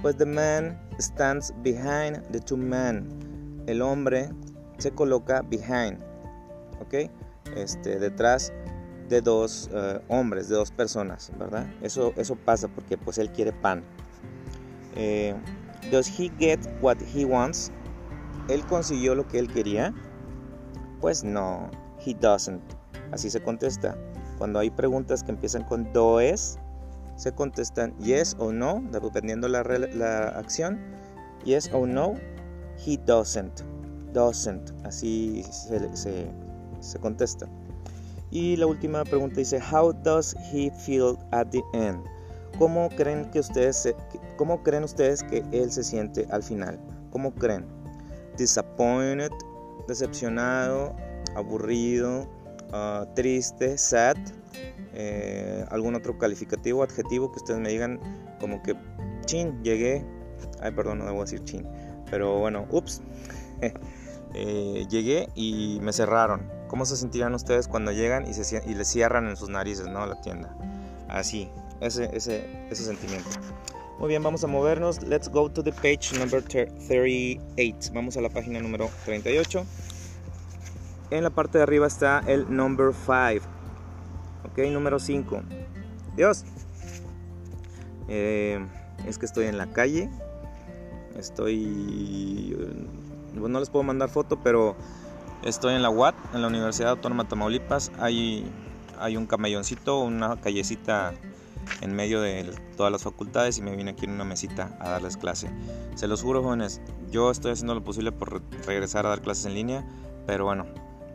Pues 0.00 0.16
the 0.16 0.26
man 0.26 0.80
stands 0.98 1.54
behind 1.62 2.20
the 2.32 2.40
two 2.40 2.56
men. 2.56 3.62
El 3.66 3.82
hombre 3.82 4.30
se 4.78 4.90
coloca 4.90 5.42
behind, 5.42 5.98
¿ok? 6.80 7.10
Este, 7.54 8.00
detrás 8.00 8.52
de 9.08 9.20
dos 9.20 9.70
eh, 9.72 10.00
hombres, 10.08 10.48
de 10.48 10.56
dos 10.56 10.70
personas, 10.70 11.30
¿verdad? 11.38 11.66
Eso, 11.82 12.12
eso 12.16 12.34
pasa 12.34 12.66
porque 12.68 12.98
pues 12.98 13.18
él 13.18 13.30
quiere 13.30 13.52
pan. 13.52 13.84
Eh, 14.96 15.34
does 15.90 16.08
he 16.08 16.30
get 16.38 16.58
what 16.80 16.96
he 17.14 17.24
wants? 17.24 17.70
¿Él 18.48 18.64
consiguió 18.66 19.14
lo 19.14 19.26
que 19.26 19.38
él 19.38 19.48
quería? 19.48 19.94
Pues 21.00 21.24
no, 21.24 21.70
he 22.04 22.14
doesn't. 22.14 22.62
Así 23.12 23.30
se 23.30 23.42
contesta. 23.42 23.96
Cuando 24.38 24.58
hay 24.58 24.70
preguntas 24.70 25.22
que 25.22 25.30
empiezan 25.30 25.64
con 25.64 25.92
does, 25.92 26.58
se 27.16 27.32
contestan 27.32 27.96
yes 27.98 28.36
o 28.38 28.52
no, 28.52 28.82
dependiendo 28.90 29.48
la, 29.48 29.62
la 29.62 30.28
acción. 30.28 30.80
Yes 31.44 31.70
o 31.72 31.86
no, 31.86 32.14
he 32.84 32.96
doesn't. 32.96 33.60
Doesn't. 34.12 34.72
Así 34.84 35.44
se, 35.44 35.96
se, 35.96 36.30
se 36.80 36.98
contesta. 36.98 37.46
Y 38.30 38.56
la 38.56 38.66
última 38.66 39.04
pregunta 39.04 39.36
dice, 39.36 39.60
How 39.60 39.92
does 39.92 40.34
he 40.52 40.70
feel 40.70 41.18
at 41.32 41.48
the 41.48 41.62
end? 41.74 42.02
¿Cómo 42.58 42.88
creen, 42.90 43.30
que 43.30 43.40
ustedes 43.40 43.94
¿Cómo 44.36 44.62
creen 44.62 44.84
ustedes 44.84 45.22
que 45.22 45.44
él 45.52 45.70
se 45.70 45.84
siente 45.84 46.26
al 46.30 46.42
final? 46.42 46.80
¿Cómo 47.10 47.32
creen? 47.34 47.81
Disappointed, 48.36 49.30
decepcionado, 49.88 50.94
aburrido, 51.36 52.28
ah, 52.72 53.06
triste, 53.14 53.78
sad, 53.78 54.16
eh, 54.94 55.64
algún 55.70 55.94
otro 55.94 56.18
calificativo, 56.18 56.82
adjetivo 56.82 57.32
que 57.32 57.38
ustedes 57.38 57.60
me 57.60 57.70
digan 57.70 58.00
como 58.40 58.62
que 58.62 58.76
chin, 59.24 59.62
llegué, 59.62 60.04
ay 60.60 60.72
perdón, 60.72 60.98
no 60.98 61.06
debo 61.06 61.22
decir 61.22 61.42
chin, 61.44 61.66
pero 62.10 62.38
bueno, 62.38 62.66
ups, 62.70 63.00
eh, 64.34 64.86
llegué 64.88 65.28
y 65.34 65.78
me 65.82 65.92
cerraron. 65.92 66.50
¿Cómo 66.68 66.86
se 66.86 66.96
sentirán 66.96 67.34
ustedes 67.34 67.68
cuando 67.68 67.92
llegan 67.92 68.26
y, 68.26 68.32
se, 68.32 68.62
y 68.66 68.74
les 68.74 68.88
cierran 68.88 69.28
en 69.28 69.36
sus 69.36 69.50
narices, 69.50 69.88
¿no? 69.88 70.06
La 70.06 70.20
tienda. 70.22 70.56
Así, 71.06 71.50
ese, 71.80 72.08
ese, 72.16 72.66
ese 72.70 72.84
sentimiento. 72.84 73.28
Muy 74.02 74.08
bien, 74.08 74.22
vamos 74.24 74.42
a 74.42 74.48
movernos. 74.48 75.00
Let's 75.04 75.28
go 75.28 75.48
to 75.48 75.62
the 75.62 75.70
page 75.70 76.18
number 76.18 76.42
38. 76.42 77.92
Vamos 77.94 78.16
a 78.16 78.20
la 78.20 78.30
página 78.30 78.58
número 78.58 78.90
38. 79.04 79.64
En 81.12 81.22
la 81.22 81.30
parte 81.30 81.58
de 81.58 81.62
arriba 81.62 81.86
está 81.86 82.18
el 82.26 82.52
number 82.52 82.92
5. 82.92 83.46
Ok, 84.44 84.58
número 84.72 84.98
5. 84.98 85.42
Dios. 86.16 86.44
Eh, 88.08 88.66
es 89.06 89.18
que 89.18 89.26
estoy 89.26 89.46
en 89.46 89.56
la 89.56 89.68
calle. 89.68 90.10
Estoy... 91.16 92.56
no 93.34 93.60
les 93.60 93.70
puedo 93.70 93.84
mandar 93.84 94.08
foto, 94.08 94.40
pero 94.42 94.74
estoy 95.44 95.74
en 95.76 95.82
la 95.82 95.90
UAT, 95.90 96.16
en 96.34 96.42
la 96.42 96.48
Universidad 96.48 96.90
Autónoma 96.90 97.22
de 97.22 97.28
Tamaulipas. 97.28 97.92
Hay, 98.00 98.50
hay 98.98 99.16
un 99.16 99.26
camelloncito, 99.26 100.00
una 100.00 100.40
callecita 100.40 101.14
en 101.80 101.94
medio 101.94 102.20
de 102.20 102.54
todas 102.76 102.92
las 102.92 103.02
facultades 103.02 103.58
y 103.58 103.62
me 103.62 103.74
vine 103.76 103.92
aquí 103.92 104.04
en 104.04 104.12
una 104.12 104.24
mesita 104.24 104.76
a 104.80 104.90
darles 104.90 105.16
clase. 105.16 105.50
Se 105.94 106.06
los 106.06 106.22
juro, 106.22 106.42
jóvenes, 106.42 106.80
yo 107.10 107.30
estoy 107.30 107.52
haciendo 107.52 107.74
lo 107.74 107.84
posible 107.84 108.12
por 108.12 108.42
regresar 108.66 109.06
a 109.06 109.10
dar 109.10 109.22
clases 109.22 109.46
en 109.46 109.54
línea, 109.54 109.84
pero 110.26 110.44
bueno, 110.44 110.66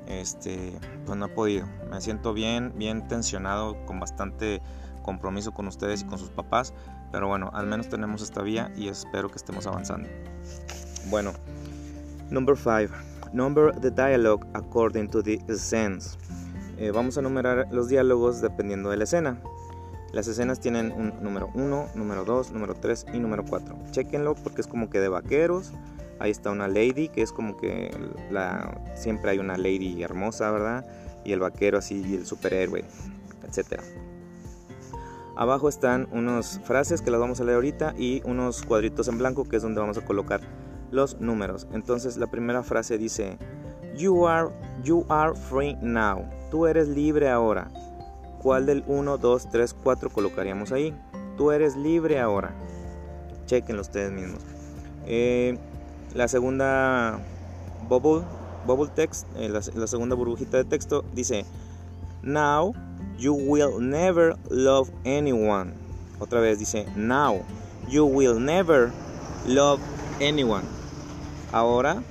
este, 0.08 0.74
pues 1.06 1.18
no 1.18 1.25
he 1.25 1.30
podido. 1.30 1.66
Me 1.89 2.01
siento 2.01 2.34
bien, 2.34 2.74
bien 2.75 3.08
tensionado, 3.08 3.86
con 3.86 4.00
bastante 4.00 4.62
compromiso 5.01 5.54
con 5.54 5.68
ustedes 5.68 6.01
y 6.01 6.06
con 6.06 6.20
sus 6.20 6.30
papás, 6.30 6.74
pero 7.12 7.27
bueno, 7.27 7.50
al 7.54 7.66
menos 7.66 7.88
tenemos 7.88 8.22
esta 8.22 8.42
vía 8.42 8.72
y 8.75 8.89
espero 8.89 9.30
que 9.30 9.38
estemos 9.38 9.66
avanzando. 9.68 10.10
Bueno, 11.10 11.32
number 12.30 12.58
5. 12.58 12.94
Number 13.34 13.74
the 13.80 13.92
dialogue 13.92 14.46
according 14.54 15.10
to 15.10 15.22
the 15.24 15.39
scenes. 15.58 16.18
Eh, 16.77 16.92
vamos 16.92 17.18
a 17.18 17.22
numerar 17.22 17.68
los 17.72 17.88
diálogos 17.88 18.42
dependiendo 18.42 18.89
de 18.89 18.98
la 18.98 19.04
escena. 19.06 19.42
Las 20.13 20.27
escenas 20.27 20.59
tienen 20.59 20.91
un 20.91 21.21
número 21.21 21.49
1, 21.53 21.89
número 21.95 22.23
2, 22.23 22.51
número 22.51 22.75
3 22.75 23.07
y 23.13 23.19
número 23.19 23.43
4. 23.45 23.75
Chequenlo 23.91 24.35
porque 24.35 24.61
es 24.61 24.67
como 24.67 24.89
que 24.89 24.99
de 24.99 25.09
vaqueros. 25.09 25.73
Ahí 26.19 26.31
está 26.31 26.49
una 26.49 26.67
lady, 26.67 27.09
que 27.09 27.21
es 27.21 27.31
como 27.31 27.57
que 27.57 27.91
la, 28.31 28.81
siempre 28.95 29.31
hay 29.31 29.39
una 29.39 29.57
lady 29.57 30.01
hermosa, 30.01 30.49
¿verdad? 30.51 30.85
Y 31.23 31.33
el 31.33 31.39
vaquero 31.39 31.77
así, 31.77 32.03
y 32.03 32.15
el 32.15 32.25
superhéroe, 32.25 32.85
etc. 33.45 33.81
Abajo 35.35 35.69
están 35.69 36.07
unas 36.11 36.59
frases 36.63 37.01
que 37.01 37.11
las 37.11 37.19
vamos 37.19 37.39
a 37.39 37.43
leer 37.43 37.55
ahorita 37.55 37.93
y 37.95 38.23
unos 38.25 38.63
cuadritos 38.63 39.07
en 39.07 39.19
blanco 39.19 39.43
que 39.43 39.57
es 39.57 39.61
donde 39.61 39.79
vamos 39.79 39.97
a 39.99 40.05
colocar 40.05 40.41
los 40.89 41.19
números. 41.19 41.67
Entonces 41.73 42.17
la 42.17 42.25
primera 42.27 42.63
frase 42.63 42.97
dice, 42.97 43.37
You 43.95 44.27
are, 44.27 44.49
you 44.83 45.05
are 45.09 45.35
free 45.35 45.75
now. 45.81 46.27
Tú 46.49 46.65
eres 46.65 46.87
libre 46.87 47.29
ahora. 47.29 47.69
¿Cuál 48.48 48.66
del 48.66 48.86
1, 48.88 49.18
2, 49.18 49.50
3, 49.50 49.75
4 49.84 50.10
colocaríamos 50.10 50.72
ahí? 50.72 50.96
Tú 51.36 51.51
eres 51.51 51.75
libre 51.75 52.22
ahora. 52.22 52.56
Chequenlo 53.46 53.82
ustedes 53.82 54.10
mismos. 54.10 54.42
Eh, 55.06 55.58
la 56.13 56.30
segunda 56.30 57.20
bubble, 57.89 58.25
bubble 58.66 58.89
text, 58.96 59.27
eh, 59.36 59.50
la, 59.50 59.60
la 59.75 59.88
segunda 59.88 60.16
burbujita 60.16 60.56
de 60.56 60.63
texto 60.63 61.04
dice, 61.13 61.44
Now 62.24 62.74
you 63.18 63.34
will 63.34 63.82
never 63.82 64.38
love 64.50 64.89
anyone. 65.04 65.74
Otra 66.22 66.39
vez 66.39 66.58
dice, 66.58 66.86
now 66.96 67.42
you 67.89 68.06
will 68.06 68.39
never 68.39 68.94
love 69.46 69.82
anyone. 70.22 70.63
Ahora 71.51 72.01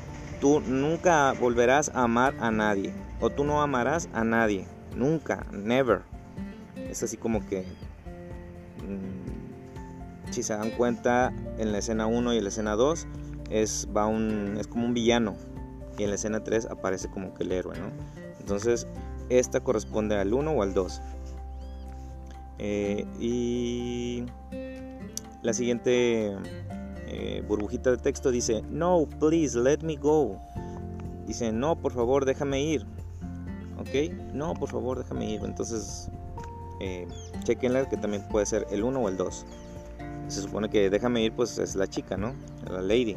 tú 0.42 0.60
nunca 0.60 1.32
volverás 1.40 1.90
a 1.94 2.02
amar 2.02 2.34
a 2.40 2.50
nadie. 2.50 2.92
O 3.22 3.30
tú 3.30 3.42
no 3.42 3.62
amarás 3.62 4.10
a 4.12 4.22
nadie. 4.22 4.66
Nunca, 4.94 5.46
never. 5.50 6.02
Es 6.76 7.02
así 7.02 7.16
como 7.16 7.46
que... 7.46 7.64
Mm, 8.82 10.32
si 10.32 10.42
se 10.42 10.54
dan 10.54 10.70
cuenta, 10.70 11.32
en 11.58 11.72
la 11.72 11.78
escena 11.78 12.06
1 12.06 12.34
y 12.34 12.38
en 12.38 12.44
la 12.44 12.48
escena 12.48 12.74
2 12.74 13.06
es, 13.50 13.88
va 13.96 14.06
un, 14.06 14.56
es 14.58 14.66
como 14.66 14.86
un 14.86 14.94
villano. 14.94 15.34
Y 15.98 16.04
en 16.04 16.10
la 16.10 16.16
escena 16.16 16.42
3 16.42 16.66
aparece 16.66 17.08
como 17.08 17.32
que 17.34 17.44
el 17.44 17.52
héroe, 17.52 17.78
¿no? 17.78 17.90
Entonces, 18.40 18.86
esta 19.28 19.60
corresponde 19.60 20.16
al 20.16 20.32
1 20.32 20.50
o 20.50 20.62
al 20.62 20.74
2. 20.74 21.00
Eh, 22.58 23.06
y 23.18 24.24
la 25.42 25.52
siguiente 25.52 26.36
eh, 27.06 27.42
burbujita 27.46 27.90
de 27.90 27.98
texto 27.98 28.30
dice, 28.30 28.62
no, 28.68 29.06
please, 29.20 29.58
let 29.58 29.78
me 29.78 29.96
go. 29.96 30.38
Dice, 31.26 31.52
no, 31.52 31.76
por 31.76 31.92
favor, 31.92 32.24
déjame 32.24 32.62
ir. 32.62 32.86
¿Ok? 33.78 34.12
No, 34.32 34.54
por 34.54 34.68
favor, 34.68 34.98
déjame 34.98 35.30
ir. 35.30 35.40
Entonces, 35.44 36.10
eh, 36.80 37.06
chequenla 37.44 37.88
que 37.88 37.96
también 37.96 38.26
puede 38.28 38.46
ser 38.46 38.66
el 38.70 38.84
1 38.84 39.00
o 39.00 39.08
el 39.08 39.16
2. 39.16 39.46
Se 40.28 40.42
supone 40.42 40.68
que 40.68 40.90
déjame 40.90 41.22
ir, 41.22 41.32
pues 41.32 41.58
es 41.58 41.76
la 41.76 41.86
chica, 41.86 42.16
¿no? 42.16 42.34
La 42.68 42.82
lady. 42.82 43.16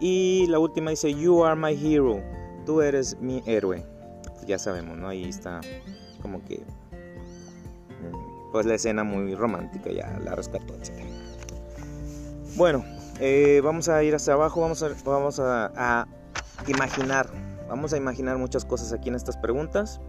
Y 0.00 0.46
la 0.48 0.58
última 0.58 0.90
dice, 0.90 1.12
you 1.12 1.44
are 1.44 1.56
my 1.56 1.72
hero. 1.72 2.20
Tú 2.64 2.80
eres 2.80 3.18
mi 3.20 3.42
héroe. 3.46 3.84
Ya 4.46 4.58
sabemos, 4.58 4.96
¿no? 4.96 5.08
Ahí 5.08 5.24
está 5.24 5.60
como 6.22 6.42
que 6.44 6.62
pues 8.54 8.66
la 8.66 8.74
escena 8.76 9.02
muy 9.02 9.34
romántica 9.34 9.90
ya 9.90 10.16
la 10.22 10.36
rescató, 10.36 10.74
etc. 10.76 10.92
Bueno, 12.56 12.84
eh, 13.18 13.60
vamos 13.64 13.88
a 13.88 14.00
ir 14.04 14.14
hacia 14.14 14.34
abajo, 14.34 14.60
vamos, 14.60 14.80
a, 14.84 14.90
vamos 15.04 15.40
a, 15.40 16.06
imaginar, 16.68 17.28
vamos 17.68 17.92
a 17.92 17.96
imaginar 17.96 18.38
muchas 18.38 18.64
cosas 18.64 18.92
aquí 18.92 19.08
en 19.08 19.16
estas 19.16 19.36
preguntas. 19.36 20.00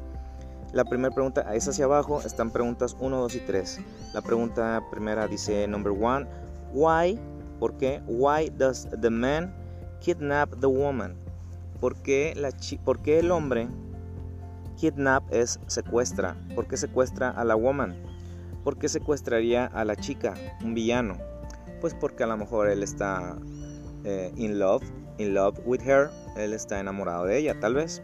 La 0.75 0.84
primera 0.84 1.15
pregunta 1.15 1.55
es 1.55 1.70
hacia 1.70 1.86
abajo, 1.86 2.22
están 2.25 2.51
preguntas 2.51 2.98
1, 3.00 3.17
2 3.17 3.36
y 3.36 3.39
3. 3.39 3.79
La 4.13 4.22
pregunta 4.22 4.84
primera 4.91 5.25
dice, 5.25 5.65
number 5.70 5.94
one, 5.94 6.27
why, 6.74 7.17
¿por 7.62 7.77
qué? 7.77 8.01
Why 8.08 8.50
does 8.50 8.86
the 9.00 9.10
man 9.10 9.55
kidnap 10.01 10.60
the 10.60 10.67
woman? 10.67 11.15
¿Por 11.79 11.96
qué, 12.01 12.34
la 12.36 12.50
¿Por 12.84 13.01
qué 13.01 13.20
el 13.20 13.32
hombre 13.32 13.70
kidnap 14.75 15.24
es 15.32 15.62
secuestra? 15.67 16.36
¿Por 16.55 16.67
qué 16.67 16.75
secuestra 16.75 17.29
a 17.29 17.46
la 17.46 17.55
woman? 17.55 17.96
¿Por 18.65 18.77
qué 18.77 18.89
secuestraría 18.89 19.67
a 19.67 19.86
la 19.86 19.96
chica, 19.96 20.34
un 20.62 20.74
villano? 20.74 21.15
Pues 21.79 21.94
porque 21.94 22.25
a 22.25 22.27
lo 22.27 22.36
mejor 22.36 22.67
él 22.67 22.84
está 22.84 23.38
eh, 24.03 24.34
in 24.36 24.60
love, 24.60 24.84
in 25.20 25.36
love 25.36 25.58
with 25.65 25.79
her, 25.88 26.10
él 26.36 26.51
está 26.51 26.82
enamorado 26.82 27.24
de 27.24 27.38
ella, 27.38 27.58
tal 27.62 27.75
vez. 27.75 28.03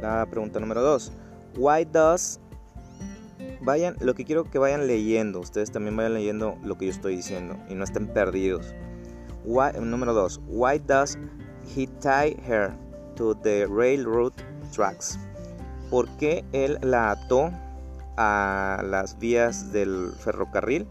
La 0.00 0.24
pregunta 0.30 0.60
número 0.60 0.80
dos, 0.80 1.12
why 1.56 1.84
does 1.84 2.40
vayan, 3.62 3.96
lo 4.00 4.14
que 4.14 4.24
quiero 4.24 4.44
que 4.44 4.58
vayan 4.58 4.86
leyendo, 4.86 5.40
ustedes 5.40 5.70
también 5.70 5.96
vayan 5.96 6.14
leyendo 6.14 6.56
lo 6.62 6.76
que 6.76 6.86
yo 6.86 6.90
estoy 6.92 7.16
diciendo 7.16 7.56
y 7.68 7.74
no 7.74 7.84
estén 7.84 8.06
perdidos. 8.06 8.74
Why, 9.44 9.78
número 9.80 10.12
dos, 10.12 10.40
why 10.48 10.78
does 10.78 11.18
he 11.76 11.86
tie 12.00 12.36
her 12.46 12.72
to 13.14 13.34
the 13.36 13.66
railroad 13.66 14.32
tracks? 14.72 15.18
¿Por 15.90 16.08
qué 16.16 16.44
él 16.52 16.78
la 16.82 17.12
ató 17.12 17.52
a 18.16 18.82
las 18.84 19.18
vías 19.18 19.72
del 19.72 20.12
ferrocarril. 20.18 20.86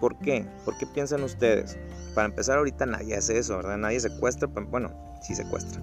¿Por 0.00 0.18
qué? 0.18 0.46
¿Por 0.64 0.76
qué 0.76 0.86
piensan 0.86 1.22
ustedes? 1.22 1.78
Para 2.14 2.26
empezar, 2.26 2.58
ahorita 2.58 2.86
nadie 2.86 3.16
hace 3.16 3.38
eso, 3.38 3.56
¿verdad? 3.56 3.78
Nadie 3.78 4.00
secuestra, 4.00 4.48
bueno, 4.48 4.90
sí 5.22 5.34
secuestra, 5.34 5.80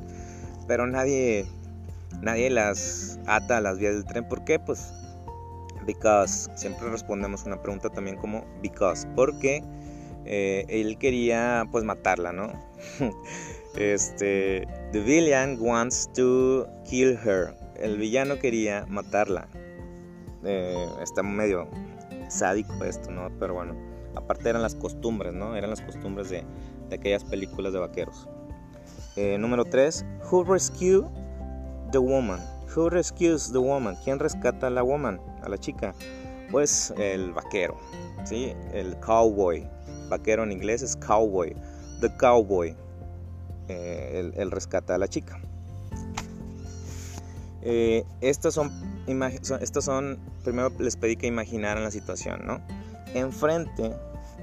pero 0.67 0.85
nadie, 0.87 1.45
nadie 2.23 2.49
las 2.49 3.19
ata 3.27 3.57
a 3.57 3.61
las 3.61 3.77
vías 3.77 3.93
del 3.93 4.05
tren. 4.05 4.27
¿Por 4.27 4.43
qué? 4.43 4.59
Pues, 4.59 4.93
because. 5.85 6.49
Siempre 6.55 6.89
respondemos 6.89 7.45
una 7.45 7.61
pregunta 7.61 7.89
también 7.89 8.17
como 8.17 8.45
because. 8.61 9.07
Porque 9.15 9.63
eh, 10.25 10.65
él 10.69 10.97
quería, 10.97 11.65
pues, 11.71 11.83
matarla, 11.83 12.31
¿no? 12.31 12.51
este, 13.75 14.67
the 14.91 14.99
villain 15.01 15.57
wants 15.59 16.09
to 16.13 16.67
kill 16.85 17.17
her. 17.23 17.55
El 17.75 17.97
villano 17.97 18.39
quería 18.39 18.85
matarla. 18.87 19.47
Eh, 20.45 20.87
está 21.01 21.23
medio 21.23 21.67
sádico 22.29 22.83
esto, 22.83 23.11
¿no? 23.11 23.29
Pero 23.39 23.53
bueno, 23.53 23.75
aparte 24.15 24.49
eran 24.49 24.61
las 24.61 24.75
costumbres, 24.75 25.33
¿no? 25.33 25.55
Eran 25.55 25.69
las 25.69 25.81
costumbres 25.81 26.29
de, 26.29 26.45
aquellas 26.91 27.23
películas 27.23 27.73
de 27.73 27.79
vaqueros. 27.79 28.27
Eh, 29.15 29.37
número 29.37 29.65
3, 29.65 30.05
Who 30.31 30.43
rescue 30.43 31.05
the 31.93 32.01
woman? 32.01 32.41
Who 32.75 32.89
rescues 32.89 33.51
the 33.51 33.59
woman? 33.59 33.95
¿Quién 34.03 34.19
rescata 34.19 34.67
a 34.67 34.69
la 34.69 34.83
woman, 34.83 35.21
a 35.43 35.47
la 35.47 35.57
chica? 35.57 35.93
Pues 36.51 36.93
el 36.97 37.31
vaquero, 37.31 37.77
¿sí? 38.25 38.53
El 38.73 38.99
cowboy. 38.99 39.65
Vaquero 40.09 40.43
en 40.43 40.51
inglés 40.51 40.81
es 40.81 40.95
cowboy. 40.97 41.55
The 42.01 42.13
cowboy. 42.17 42.75
Eh, 43.69 44.31
el, 44.35 44.51
rescata 44.51 44.95
a 44.95 44.97
la 44.97 45.07
chica. 45.07 45.39
estas 47.61 48.55
son 48.55 48.71
estos 49.61 49.85
son, 49.85 50.19
primero 50.43 50.71
les 50.79 50.97
pedí 50.97 51.15
que 51.15 51.27
imaginaran 51.27 51.83
la 51.83 51.91
situación, 51.91 52.45
¿no? 52.45 52.59
Enfrente, 53.13 53.93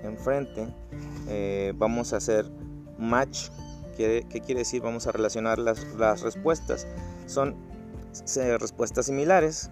enfrente, 0.04 0.68
eh, 1.28 1.72
vamos 1.76 2.12
a 2.12 2.18
hacer 2.18 2.50
match. 2.98 3.48
¿Qué, 3.96 4.24
quiere 4.44 4.60
decir? 4.60 4.80
Vamos 4.80 5.06
a 5.06 5.12
relacionar 5.12 5.58
las 5.58 6.22
respuestas. 6.22 6.86
Son 7.30 7.54
respuestas 8.58 9.06
similares 9.06 9.70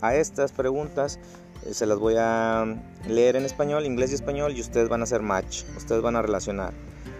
a 0.00 0.14
estas 0.14 0.52
preguntas. 0.52 1.18
Eh, 1.64 1.74
se 1.74 1.86
las 1.86 1.98
voy 1.98 2.14
a 2.18 2.64
leer 3.08 3.36
en 3.36 3.44
español, 3.44 3.86
inglés 3.86 4.12
y 4.12 4.14
español, 4.14 4.56
y 4.56 4.60
ustedes 4.60 4.88
van 4.88 5.00
a 5.00 5.04
hacer 5.04 5.22
match. 5.22 5.64
Ustedes 5.76 6.02
van 6.02 6.16
a 6.16 6.22
relacionar. 6.22 6.72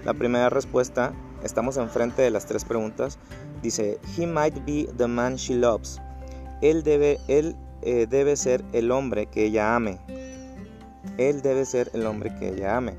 La 0.04 0.14
primera 0.14 0.50
respuesta, 0.50 1.12
estamos 1.42 1.76
enfrente 1.76 2.22
de 2.22 2.30
las 2.30 2.46
tres 2.46 2.64
preguntas. 2.64 3.18
Dice, 3.62 3.98
He 4.16 4.26
might 4.26 4.54
be 4.64 4.88
the 4.96 5.06
man 5.06 5.36
she 5.36 5.54
loves 5.54 6.00
él 6.60 6.82
debe, 6.82 7.20
él, 7.28 7.56
eh, 7.82 8.06
debe 8.08 8.36
ser 8.36 8.64
el 8.72 8.90
hombre 8.90 9.26
que 9.26 9.44
ella 9.44 9.76
ame. 9.76 9.98
Él 11.18 11.42
debe 11.42 11.64
ser 11.64 11.90
el 11.94 12.06
hombre 12.06 12.34
que 12.34 12.48
ella 12.48 12.76
ame. 12.76 12.94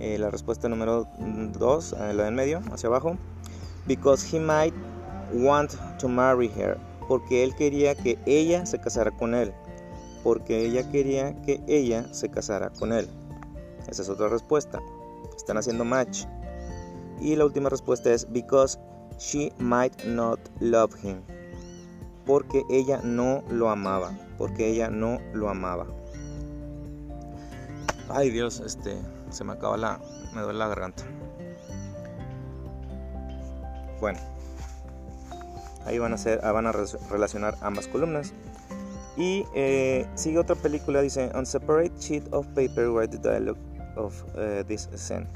Eh, 0.00 0.18
la 0.18 0.30
respuesta 0.30 0.68
número 0.68 1.08
2, 1.18 1.92
eh, 1.92 2.14
la 2.14 2.24
del 2.24 2.34
medio, 2.34 2.60
hacia 2.72 2.88
abajo. 2.88 3.16
Because 3.86 4.24
he 4.24 4.38
might 4.38 4.74
want 5.32 5.72
to 5.98 6.08
marry 6.08 6.48
her. 6.48 6.78
Porque 7.08 7.44
él 7.44 7.54
quería 7.54 7.94
que 7.94 8.18
ella 8.26 8.64
se 8.66 8.80
casara 8.80 9.10
con 9.10 9.34
él. 9.34 9.52
Porque 10.22 10.64
ella 10.64 10.88
quería 10.90 11.40
que 11.42 11.62
ella 11.66 12.12
se 12.12 12.30
casara 12.30 12.70
con 12.70 12.92
él. 12.92 13.08
Esa 13.88 14.02
es 14.02 14.08
otra 14.08 14.28
respuesta. 14.28 14.80
Están 15.36 15.58
haciendo 15.58 15.84
match. 15.84 16.24
Y 17.20 17.36
la 17.36 17.44
última 17.44 17.68
respuesta 17.68 18.12
es 18.12 18.26
because 18.32 18.78
she 19.18 19.52
might 19.58 20.04
not 20.04 20.40
love 20.60 20.94
him 21.02 21.22
porque 22.26 22.64
ella 22.70 23.00
no 23.02 23.42
lo 23.50 23.70
amaba, 23.70 24.12
porque 24.38 24.68
ella 24.68 24.90
no 24.90 25.20
lo 25.32 25.48
amaba. 25.48 25.86
Ay 28.08 28.30
Dios, 28.30 28.60
este, 28.60 28.96
se 29.30 29.44
me 29.44 29.52
acaba 29.52 29.76
la, 29.76 30.00
me 30.34 30.42
duele 30.42 30.58
la 30.58 30.68
garganta. 30.68 31.04
Bueno, 34.00 34.18
ahí 35.86 35.98
van 35.98 36.12
a 36.12 36.18
ser, 36.18 36.40
van 36.40 36.66
a 36.66 36.72
relacionar 37.10 37.56
ambas 37.60 37.86
columnas. 37.88 38.32
Y 39.16 39.44
eh, 39.54 40.06
sigue 40.14 40.38
otra 40.38 40.56
película, 40.56 41.00
dice, 41.00 41.30
on 41.34 41.46
separate 41.46 41.92
sheet 42.00 42.24
of 42.32 42.46
paper 42.48 42.88
write 42.88 43.16
the 43.16 43.18
dialogue 43.18 43.58
of 43.96 44.12
uh, 44.34 44.64
this 44.66 44.88
scene. 44.96 45.26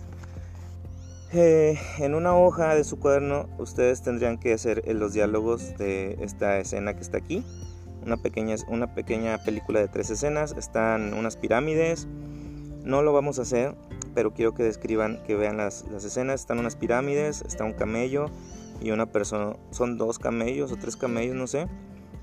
Eh, 1.32 1.78
en 1.98 2.14
una 2.14 2.34
hoja 2.34 2.74
de 2.74 2.84
su 2.84 2.98
cuaderno 2.98 3.50
ustedes 3.58 4.00
tendrían 4.00 4.38
que 4.38 4.54
hacer 4.54 4.82
eh, 4.86 4.94
los 4.94 5.12
diálogos 5.12 5.76
de 5.76 6.16
esta 6.22 6.58
escena 6.58 6.94
que 6.94 7.02
está 7.02 7.18
aquí. 7.18 7.44
Una 8.04 8.16
pequeña, 8.16 8.56
una 8.68 8.94
pequeña 8.94 9.38
película 9.44 9.80
de 9.80 9.88
tres 9.88 10.10
escenas. 10.10 10.54
Están 10.56 11.12
unas 11.12 11.36
pirámides. 11.36 12.08
No 12.84 13.02
lo 13.02 13.12
vamos 13.12 13.38
a 13.38 13.42
hacer, 13.42 13.74
pero 14.14 14.32
quiero 14.32 14.54
que 14.54 14.62
describan, 14.62 15.22
que 15.26 15.36
vean 15.36 15.56
las, 15.56 15.84
las 15.90 16.04
escenas. 16.04 16.40
Están 16.40 16.58
unas 16.58 16.76
pirámides, 16.76 17.42
está 17.42 17.64
un 17.64 17.72
camello 17.72 18.26
y 18.80 18.90
una 18.90 19.06
persona. 19.06 19.56
Son 19.70 19.98
dos 19.98 20.18
camellos 20.18 20.72
o 20.72 20.76
tres 20.76 20.96
camellos, 20.96 21.36
no 21.36 21.46
sé. 21.46 21.66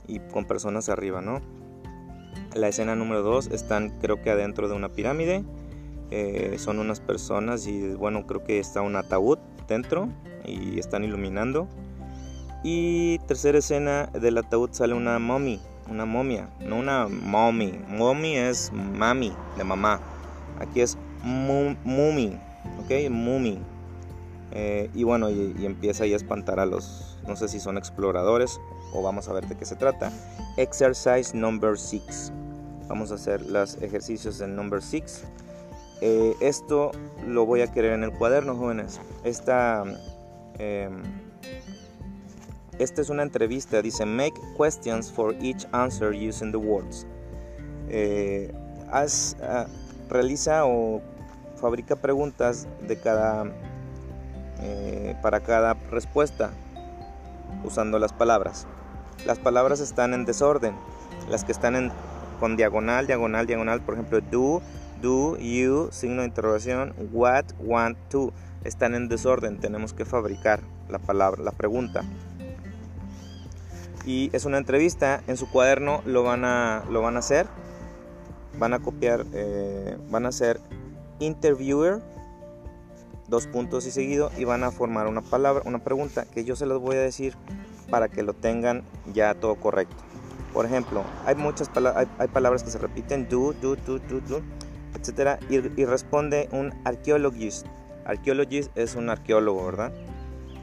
Y 0.08 0.20
con 0.20 0.46
personas 0.46 0.90
arriba, 0.90 1.22
¿no? 1.22 1.42
La 2.54 2.68
escena 2.68 2.96
número 2.96 3.22
dos 3.22 3.48
están 3.48 4.00
creo 4.00 4.22
que 4.22 4.30
adentro 4.30 4.70
de 4.70 4.76
una 4.76 4.90
pirámide 4.90 5.44
eh, 6.12 6.56
son 6.58 6.80
unas 6.80 7.00
personas 7.00 7.68
y 7.68 7.94
bueno, 7.96 8.26
creo 8.28 8.44
que 8.44 8.60
está 8.60 8.82
un 8.82 8.96
ataúd 8.96 9.40
dentro 9.68 10.10
y 10.46 10.80
están 10.80 11.04
iluminando. 11.04 11.68
Y 12.64 13.20
tercera 13.28 13.58
escena 13.58 14.08
del 14.08 14.38
ataúd 14.38 14.70
sale 14.72 14.94
una 14.94 15.20
mommy, 15.20 15.60
una 15.90 16.06
momia, 16.06 16.50
no 16.62 16.78
una 16.78 17.08
mommy. 17.08 17.80
Mommy 17.88 18.38
es 18.38 18.72
mami, 18.72 19.34
de 19.58 19.64
mamá. 19.64 20.00
Aquí 20.60 20.82
es 20.82 20.98
mummy, 21.26 22.38
¿ok? 22.80 23.10
Mummy. 23.10 23.60
Eh, 24.52 24.90
y 24.94 25.04
bueno, 25.04 25.30
y, 25.30 25.66
empieza 25.66 26.04
a 26.06 26.08
espantar 26.08 26.60
a 26.60 26.66
los, 26.66 27.18
no 27.28 27.36
sé 27.36 27.48
si 27.48 27.60
son 27.60 27.78
exploradores 27.78 28.60
o 28.94 29.02
vamos 29.02 29.28
a 29.28 29.34
ver 29.34 29.48
de 29.48 29.56
qué 29.56 29.66
se 29.66 29.76
trata. 29.76 30.12
Exercise 30.58 31.36
number 31.36 31.78
6. 31.78 32.32
Vamos 32.88 33.12
a 33.12 33.16
hacer 33.16 33.46
los 33.48 33.76
ejercicios 33.82 34.38
del 34.38 34.56
number 34.56 34.82
6. 34.82 35.24
Eh, 36.02 36.36
esto 36.40 36.92
lo 37.28 37.46
voy 37.46 37.62
a 37.62 37.68
querer 37.72 37.94
en 37.94 38.04
el 38.04 38.12
cuaderno, 38.12 38.56
jóvenes. 38.56 39.02
Esta, 39.24 39.84
em, 40.60 41.02
esta 42.78 43.02
es 43.02 43.10
una 43.10 43.24
entrevista. 43.24 43.82
Dice, 43.82 44.06
make 44.06 44.40
questions 44.58 45.12
for 45.12 45.36
each 45.42 45.66
answer 45.72 46.14
using 46.14 46.52
the 46.52 46.58
words. 46.58 47.08
Eh, 47.90 48.54
haz, 48.92 49.36
ah, 49.42 49.66
realiza 50.10 50.66
o 50.66 51.02
fabrica 51.56 51.96
preguntas 51.96 52.68
de 52.88 52.98
cada, 52.98 53.46
eh, 54.62 55.16
para 55.22 55.40
cada 55.42 55.74
respuesta 55.92 56.52
usando 57.64 58.00
las 58.00 58.14
palabras. 58.14 58.68
Las 59.26 59.40
palabras 59.40 59.80
están 59.80 60.14
en 60.14 60.26
desorden. 60.26 60.76
Las 61.30 61.44
que 61.44 61.52
están 61.52 61.76
en, 61.76 61.92
con 62.40 62.58
diagonal, 62.58 63.08
diagonal, 63.08 63.48
diagonal, 63.48 63.82
por 63.82 63.96
ejemplo, 63.96 64.22
do, 64.22 64.62
do, 65.02 65.38
you, 65.38 65.90
signo 65.92 66.22
de 66.22 66.28
interrogación, 66.28 66.94
what, 67.12 67.46
want, 67.60 67.98
to, 68.10 68.32
están 68.64 68.94
en 68.94 69.08
desorden. 69.08 69.60
Tenemos 69.60 69.94
que 69.94 70.06
fabricar 70.06 70.60
la 70.90 71.00
palabra, 71.00 71.42
la 71.42 71.52
pregunta. 71.52 72.04
Y 74.06 74.30
es 74.34 74.46
una 74.46 74.60
entrevista. 74.60 75.22
En 75.28 75.38
su 75.38 75.50
cuaderno 75.50 76.02
lo 76.06 76.24
van 76.24 76.46
a, 76.46 76.84
lo 76.92 77.02
van 77.02 77.16
a 77.16 77.20
hacer. 77.20 77.48
Van 78.60 78.74
a 78.74 78.80
copiar, 78.80 79.26
eh, 79.34 79.98
van 80.10 80.26
a 80.26 80.30
hacer 80.30 80.60
interviewer, 81.20 82.02
dos 83.28 83.48
puntos 83.48 83.86
y 83.86 83.92
seguido, 83.92 84.32
y 84.38 84.44
van 84.44 84.64
a 84.64 84.72
formar 84.72 85.08
una 85.08 85.22
palabra, 85.22 85.64
una 85.66 85.84
pregunta 85.84 86.26
que 86.26 86.44
yo 86.44 86.56
se 86.56 86.66
las 86.66 86.80
voy 86.80 86.96
a 86.98 87.02
decir 87.02 87.36
para 87.90 88.10
que 88.10 88.24
lo 88.24 88.34
tengan 88.34 88.84
ya 89.14 89.34
todo 89.34 89.56
correcto. 89.56 89.96
Por 90.54 90.66
ejemplo, 90.66 91.04
hay 91.26 91.36
muchas 91.36 91.68
palabras, 91.70 92.08
hay, 92.18 92.28
palabras 92.30 92.64
que 92.64 92.72
se 92.72 92.78
repiten, 92.78 93.28
do, 93.28 93.54
do, 93.54 93.76
do, 93.76 94.00
do, 94.00 94.22
do, 94.22 94.42
etc. 94.96 95.38
Y, 95.50 95.60
responde 95.86 96.48
un 96.52 96.74
arqueologist. 96.86 97.66
Arqueologist 98.06 98.76
es 98.78 98.96
un 98.96 99.10
arqueólogo, 99.10 99.66
¿verdad? 99.66 99.92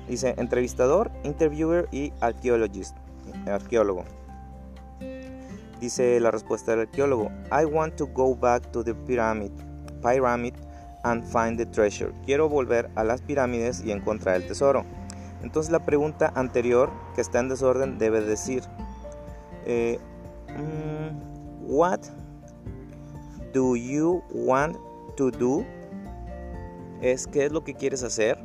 Dice 0.08 0.34
entrevistador, 0.38 1.10
interviewer 1.24 1.88
y 1.92 2.12
arqueologist, 2.20 2.96
arqueólogo. 3.46 4.04
Dice 5.78 6.18
la 6.20 6.30
respuesta 6.30 6.70
del 6.70 6.80
arqueólogo, 6.80 7.30
I 7.50 7.64
want 7.64 7.96
to 7.96 8.06
go 8.06 8.34
back 8.34 8.70
to 8.72 8.82
the 8.82 8.94
pyramid, 8.94 9.52
pyramid 10.02 10.54
and 11.04 11.24
find 11.24 11.58
the 11.58 11.66
treasure. 11.66 12.12
Quiero 12.24 12.48
volver 12.48 12.90
a 12.94 13.04
las 13.04 13.22
pirámides 13.22 13.82
y 13.84 13.92
encontrar 13.92 14.36
el 14.36 14.46
tesoro. 14.46 14.84
Entonces 15.42 15.72
la 15.72 15.84
pregunta 15.84 16.32
anterior, 16.34 16.90
que 17.14 17.20
está 17.20 17.40
en 17.40 17.48
desorden, 17.48 17.98
debe 17.98 18.20
decir, 18.20 18.62
eh, 19.66 19.98
mm, 20.48 21.72
what 21.72 22.00
do 23.52 23.76
you 23.76 24.22
want 24.30 24.76
to 25.16 25.30
do? 25.30 25.64
Es 27.00 27.26
qué 27.26 27.46
es 27.46 27.52
lo 27.52 27.64
que 27.64 27.74
quieres 27.74 28.02
hacer. 28.04 28.38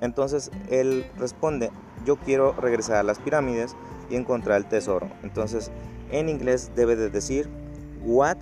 Entonces 0.00 0.50
él 0.70 1.06
responde, 1.18 1.70
yo 2.04 2.16
quiero 2.16 2.52
regresar 2.52 2.96
a 2.96 3.02
las 3.02 3.18
pirámides 3.18 3.76
y 4.08 4.16
encontrar 4.16 4.56
el 4.56 4.66
tesoro. 4.66 5.08
Entonces 5.22 5.70
en 6.10 6.28
inglés 6.28 6.72
debe 6.74 6.96
de 6.96 7.10
decir, 7.10 7.48
what 8.04 8.36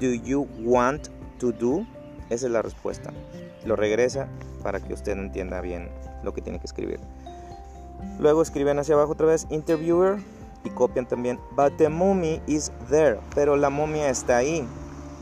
do 0.00 0.12
you 0.14 0.48
want 0.64 1.08
to 1.38 1.52
do? 1.52 1.86
Esa 2.30 2.46
es 2.46 2.52
la 2.52 2.62
respuesta. 2.62 3.12
Lo 3.64 3.76
regresa 3.76 4.28
para 4.62 4.80
que 4.80 4.92
usted 4.92 5.12
entienda 5.12 5.60
bien 5.60 5.90
lo 6.22 6.32
que 6.32 6.40
tiene 6.40 6.58
que 6.58 6.66
escribir. 6.66 7.00
Luego 8.18 8.42
escriben 8.42 8.78
hacia 8.78 8.94
abajo 8.94 9.12
otra 9.12 9.26
vez 9.26 9.46
interviewer 9.50 10.18
y 10.64 10.70
copian 10.70 11.06
también 11.06 11.38
but 11.56 11.76
the 11.76 11.88
mummy 11.88 12.40
is 12.46 12.70
there, 12.88 13.18
pero 13.34 13.56
la 13.56 13.70
momia 13.70 14.08
está 14.08 14.38
ahí. 14.38 14.66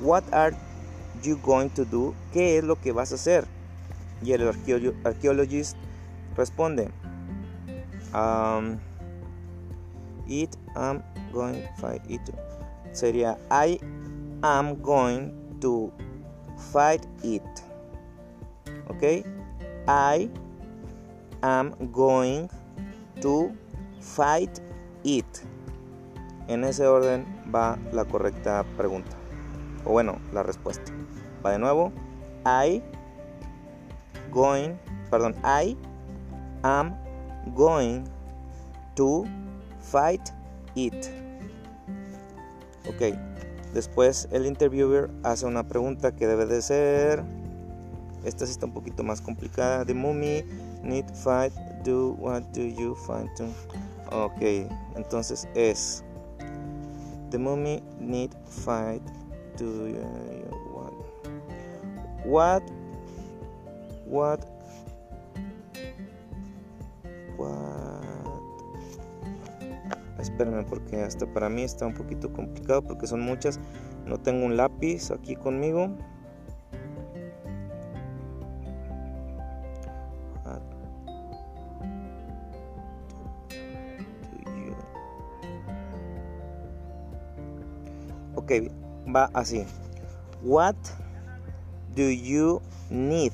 What 0.02 0.24
are 0.32 0.56
you 1.22 1.38
going 1.42 1.68
to 1.70 1.84
do? 1.84 2.14
¿Qué 2.32 2.58
es 2.58 2.64
lo 2.64 2.80
que 2.80 2.92
vas 2.92 3.12
a 3.12 3.16
hacer? 3.16 3.44
Y 4.22 4.32
el 4.32 4.48
arqueologist 5.04 5.76
responde 6.36 6.90
um, 8.14 8.78
it 10.26 10.56
am 10.74 11.02
going 11.32 11.62
it 12.08 12.20
sería 12.92 13.38
I 13.50 13.80
am 14.42 14.80
going 14.82 15.32
to 15.60 15.92
fight 16.72 17.06
it. 17.22 17.42
¿Ok? 18.88 19.24
I 19.88 20.30
am 21.42 21.74
going 21.92 22.48
to 23.20 23.50
fight 24.00 24.60
it. 25.04 25.26
En 26.48 26.64
ese 26.64 26.86
orden 26.86 27.24
va 27.54 27.78
la 27.92 28.04
correcta 28.04 28.64
pregunta. 28.76 29.16
O 29.84 29.92
bueno, 29.92 30.18
la 30.32 30.42
respuesta. 30.42 30.92
Va 31.44 31.52
de 31.52 31.58
nuevo. 31.58 31.92
I 32.44 32.82
going, 34.30 34.78
perdón, 35.10 35.34
I 35.44 35.76
am 36.62 36.94
going 37.54 38.04
to 38.94 39.24
fight 39.80 40.32
it. 40.74 41.10
Ok. 42.88 43.29
Después 43.74 44.28
el 44.32 44.46
interviewer 44.46 45.10
hace 45.22 45.46
una 45.46 45.68
pregunta 45.68 46.12
que 46.12 46.26
debe 46.26 46.46
de 46.46 46.60
ser. 46.62 47.22
Esta 48.24 48.44
sí 48.46 48.52
está 48.52 48.66
un 48.66 48.72
poquito 48.72 49.02
más 49.02 49.20
complicada. 49.20 49.84
The 49.84 49.94
mummy 49.94 50.44
need 50.82 51.04
fight 51.14 51.52
do 51.84 52.16
what 52.18 52.42
do 52.52 52.62
you 52.62 52.94
find 52.94 53.28
to 53.36 53.48
ok 54.12 54.66
entonces 54.96 55.48
es 55.54 56.02
the 57.30 57.38
mummy 57.38 57.82
need 57.98 58.30
fight 58.46 59.02
do 59.56 59.88
you 59.88 60.04
what 60.74 60.92
what 62.24 62.62
what 64.06 64.44
what 67.36 67.79
espérenme 70.20 70.64
porque 70.64 71.02
hasta 71.02 71.26
para 71.26 71.48
mí 71.48 71.62
está 71.62 71.86
un 71.86 71.94
poquito 71.94 72.32
complicado 72.32 72.82
porque 72.82 73.06
son 73.06 73.20
muchas 73.20 73.58
no 74.06 74.18
tengo 74.18 74.46
un 74.46 74.56
lápiz 74.56 75.10
aquí 75.10 75.36
conmigo 75.36 75.96
va 89.14 89.30
así. 89.34 89.64
What 90.42 90.76
do 91.94 92.10
you 92.10 92.60
need? 92.90 93.32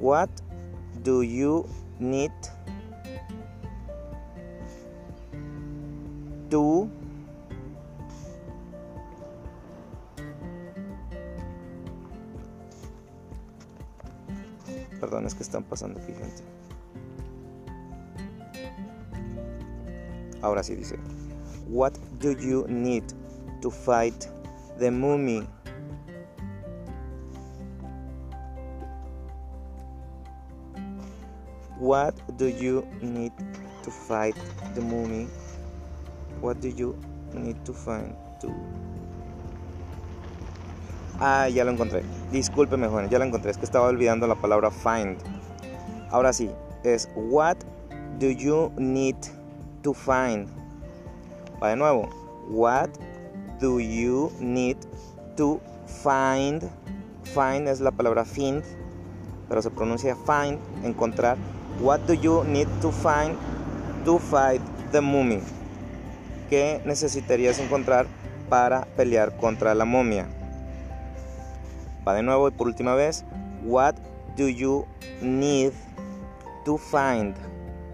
What 0.00 0.30
do 1.02 1.22
you 1.22 1.66
need 1.98 2.32
Ahora 20.42 20.62
sí 20.62 20.74
dice, 20.74 20.98
What 21.68 21.94
do 22.20 22.32
you 22.32 22.66
need 22.68 23.04
to 23.60 23.70
fight 23.70 24.26
the 24.78 24.90
mummy? 24.90 25.46
What 31.78 32.14
do 32.38 32.48
you 32.48 32.84
need 33.00 33.32
to 33.82 33.90
fight 33.90 34.36
the 34.74 34.80
mummy? 34.80 35.28
What 36.40 36.60
do 36.60 36.68
you 36.68 36.96
need 37.32 37.56
to 37.64 37.72
find 37.72 38.14
to 38.40 38.52
Ah, 41.20 41.48
ya 41.48 41.64
lo 41.64 41.72
encontré. 41.72 42.04
Discúlpeme, 42.30 42.86
joven, 42.86 43.08
ya 43.10 43.18
lo 43.18 43.24
encontré. 43.24 43.50
Es 43.50 43.58
que 43.58 43.64
estaba 43.64 43.88
olvidando 43.88 44.28
la 44.28 44.36
palabra 44.36 44.70
find. 44.70 45.18
Ahora 46.10 46.32
sí, 46.32 46.50
es 46.84 47.08
What 47.14 47.56
do 48.18 48.30
you 48.30 48.72
need 48.76 49.16
to 49.82 49.94
find. 49.94 50.48
Va 51.62 51.70
de 51.70 51.76
nuevo. 51.76 52.08
What 52.48 52.90
do 53.60 53.80
you 53.80 54.32
need 54.40 54.76
to 55.36 55.60
find? 55.86 56.62
Find 57.34 57.68
es 57.68 57.80
la 57.80 57.90
palabra 57.90 58.24
find, 58.24 58.62
pero 59.48 59.60
se 59.60 59.70
pronuncia 59.70 60.16
find, 60.16 60.58
encontrar. 60.84 61.36
What 61.80 62.00
do 62.06 62.14
you 62.14 62.44
need 62.44 62.68
to 62.80 62.90
find 62.90 63.36
to 64.04 64.18
fight 64.18 64.62
the 64.92 65.00
mummy? 65.00 65.40
¿Qué 66.48 66.80
necesitarías 66.84 67.58
encontrar 67.58 68.06
para 68.48 68.86
pelear 68.96 69.36
contra 69.36 69.74
la 69.74 69.84
momia? 69.84 70.26
Va 72.06 72.14
de 72.14 72.22
nuevo 72.22 72.48
y 72.48 72.52
por 72.52 72.66
última 72.66 72.94
vez. 72.94 73.24
What 73.64 73.94
do 74.38 74.46
you 74.46 74.86
need 75.20 75.72
to 76.64 76.78
find? 76.78 77.34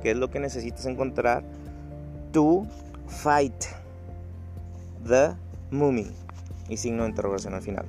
¿Qué 0.03 0.11
es 0.11 0.17
lo 0.17 0.29
que 0.31 0.39
necesitas 0.39 0.85
encontrar 0.85 1.43
to 2.33 2.67
fight 3.09 3.65
the 5.05 5.35
mummy? 5.71 6.13
Y 6.69 6.77
signo 6.77 7.05
de 7.05 7.09
interrogación 7.09 7.55
al 7.55 7.63
final. 7.63 7.87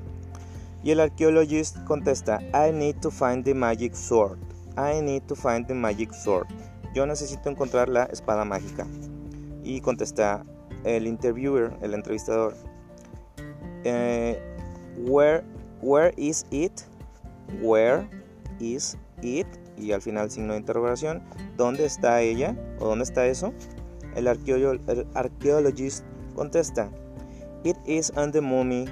Y 0.84 0.91
el 0.91 1.02
arqueologist 1.02 1.84
contesta, 1.84 2.39
I 2.54 2.72
need 2.72 2.96
to 3.02 3.12
find 3.12 3.44
the 3.44 3.54
magic 3.54 3.94
sword. 3.94 4.39
I 4.78 5.02
need 5.02 5.24
to 5.28 5.36
find 5.36 5.68
the 5.68 5.74
magic 5.74 6.13
sword. 6.13 6.48
Yo 6.94 7.06
necesito 7.06 7.50
encontrar 7.50 7.89
la 7.89 8.06
espada 8.06 8.46
mágica. 8.46 8.88
Y 9.63 9.82
contesta 9.82 10.44
el 10.86 11.08
interviewer, 11.08 11.74
el 11.82 11.94
entrevistador, 11.94 12.56
eh, 13.84 14.39
where, 14.98 15.44
where 15.82 16.13
is 16.18 16.46
it? 16.52 16.84
Where 17.62 18.08
is 18.60 18.98
it? 19.22 19.48
Y 19.78 19.91
al 19.91 20.02
final 20.02 20.32
signo 20.32 20.54
de 20.54 20.60
interrogación, 20.60 21.22
¿dónde 21.58 21.86
está 21.86 22.22
ella? 22.22 22.56
¿O 22.80 22.88
dónde 22.88 23.04
está 23.04 23.26
eso? 23.26 23.54
El, 24.15 24.28
el 24.28 25.08
arqueologist 25.13 26.06
contesta, 26.36 26.89
It 27.63 27.78
is 27.88 28.12
on 28.15 28.32
the 28.32 28.41
mummy 28.41 28.86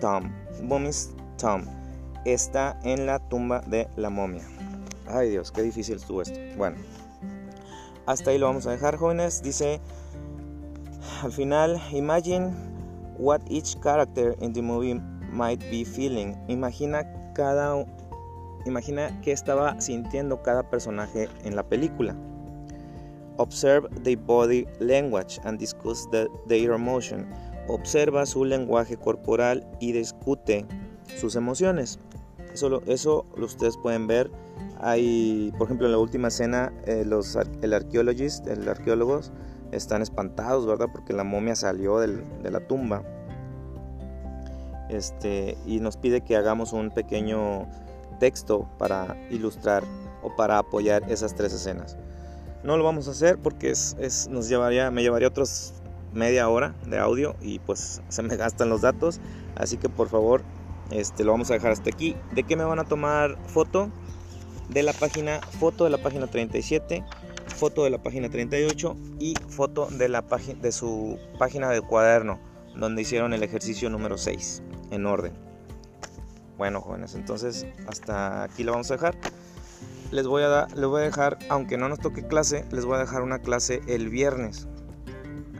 tomb. 0.00 0.30
Mummy's 0.62 1.10
tomb. 1.38 1.64
Está 2.26 2.78
en 2.84 3.06
la 3.06 3.18
tumba 3.28 3.60
de 3.60 3.88
la 3.96 4.10
momia. 4.10 4.42
Ay 5.06 5.30
Dios, 5.30 5.50
qué 5.50 5.62
difícil 5.62 5.96
estuvo 5.96 6.20
esto. 6.20 6.38
Bueno, 6.58 6.76
hasta 8.04 8.30
ahí 8.30 8.38
lo 8.38 8.46
vamos 8.46 8.66
a 8.66 8.72
dejar, 8.72 8.96
jóvenes. 8.96 9.42
Dice 9.42 9.80
al 11.22 11.32
final, 11.32 11.80
imagine 11.92 12.52
what 13.16 13.40
each 13.48 13.80
character 13.80 14.36
in 14.40 14.52
the 14.52 14.60
movie 14.60 15.00
might 15.32 15.60
be 15.70 15.84
feeling. 15.84 16.34
Imagina 16.48 17.06
cada 17.34 17.86
imagina 18.68 19.20
qué 19.22 19.32
estaba 19.32 19.80
sintiendo 19.80 20.42
cada 20.42 20.68
personaje 20.70 21.28
en 21.44 21.56
la 21.56 21.62
película. 21.62 22.14
Observe 23.36 23.88
the 24.02 24.16
body 24.16 24.66
language 24.80 25.40
and 25.44 25.58
discuss 25.58 26.08
the, 26.10 26.28
their 26.48 26.72
emotion. 26.72 27.26
Observa 27.68 28.26
su 28.26 28.44
lenguaje 28.44 28.96
corporal 28.96 29.66
y 29.80 29.92
discute 29.92 30.66
sus 31.16 31.36
emociones. 31.36 31.98
Eso, 32.52 32.68
lo, 32.68 32.82
eso 32.86 33.26
ustedes 33.36 33.76
pueden 33.76 34.06
ver. 34.06 34.30
Hay, 34.80 35.52
por 35.56 35.66
ejemplo, 35.66 35.86
en 35.86 35.92
la 35.92 35.98
última 35.98 36.28
escena, 36.28 36.72
eh, 36.86 37.04
los, 37.04 37.36
el 37.62 37.74
arqueologist, 37.74 38.46
el 38.48 38.68
arqueólogos, 38.68 39.32
están 39.70 40.02
espantados, 40.02 40.66
¿verdad? 40.66 40.88
Porque 40.90 41.12
la 41.12 41.24
momia 41.24 41.54
salió 41.54 41.98
de 42.00 42.50
la 42.50 42.60
tumba. 42.60 43.02
Este, 44.88 45.56
y 45.66 45.80
nos 45.80 45.96
pide 45.96 46.22
que 46.22 46.36
hagamos 46.36 46.72
un 46.72 46.90
pequeño 46.90 47.68
texto 48.18 48.68
para 48.78 49.16
ilustrar 49.30 49.84
o 50.22 50.34
para 50.34 50.58
apoyar 50.58 51.10
esas 51.10 51.34
tres 51.34 51.52
escenas. 51.52 51.96
No 52.62 52.76
lo 52.76 52.84
vamos 52.84 53.08
a 53.08 53.12
hacer 53.12 53.38
porque 53.38 53.70
es, 53.70 54.28
nos 54.30 54.48
llevaría, 54.48 54.90
me 54.90 55.02
llevaría 55.02 55.28
otros 55.28 55.74
media 56.12 56.48
hora 56.48 56.74
de 56.86 56.98
audio 56.98 57.36
y 57.40 57.58
pues 57.60 58.02
se 58.08 58.22
me 58.22 58.36
gastan 58.36 58.68
los 58.68 58.82
datos. 58.82 59.20
Así 59.56 59.76
que 59.76 59.88
por 59.88 60.08
favor, 60.08 60.42
este, 60.90 61.24
lo 61.24 61.32
vamos 61.32 61.50
a 61.50 61.54
dejar 61.54 61.72
hasta 61.72 61.90
aquí. 61.90 62.16
¿De 62.32 62.42
qué 62.42 62.56
me 62.56 62.64
van 62.64 62.78
a 62.78 62.84
tomar 62.84 63.36
foto? 63.46 63.90
De 64.68 64.82
la 64.82 64.92
página, 64.92 65.40
foto 65.58 65.84
de 65.84 65.90
la 65.90 65.98
página 65.98 66.26
37 66.26 67.02
foto 67.58 67.84
de 67.84 67.90
la 67.90 67.98
página 67.98 68.28
38 68.30 68.96
y 69.18 69.34
foto 69.48 69.88
de, 69.90 70.08
la 70.08 70.24
de 70.60 70.72
su 70.72 71.18
página 71.38 71.70
de 71.70 71.80
cuaderno, 71.80 72.38
donde 72.76 73.02
hicieron 73.02 73.32
el 73.32 73.42
ejercicio 73.42 73.90
número 73.90 74.16
6 74.16 74.62
en 74.90 75.06
orden. 75.06 75.47
Bueno, 76.58 76.80
jóvenes, 76.80 77.14
entonces 77.14 77.66
hasta 77.86 78.42
aquí 78.42 78.64
lo 78.64 78.72
vamos 78.72 78.90
a 78.90 78.94
dejar. 78.94 79.16
Les 80.10 80.26
voy 80.26 80.42
a, 80.42 80.66
les 80.74 80.86
voy 80.86 81.02
a 81.02 81.04
dejar, 81.04 81.38
aunque 81.48 81.78
no 81.78 81.88
nos 81.88 82.00
toque 82.00 82.26
clase, 82.26 82.64
les 82.72 82.84
voy 82.84 82.96
a 82.96 82.98
dejar 82.98 83.22
una 83.22 83.38
clase 83.38 83.80
el 83.86 84.08
viernes. 84.08 84.66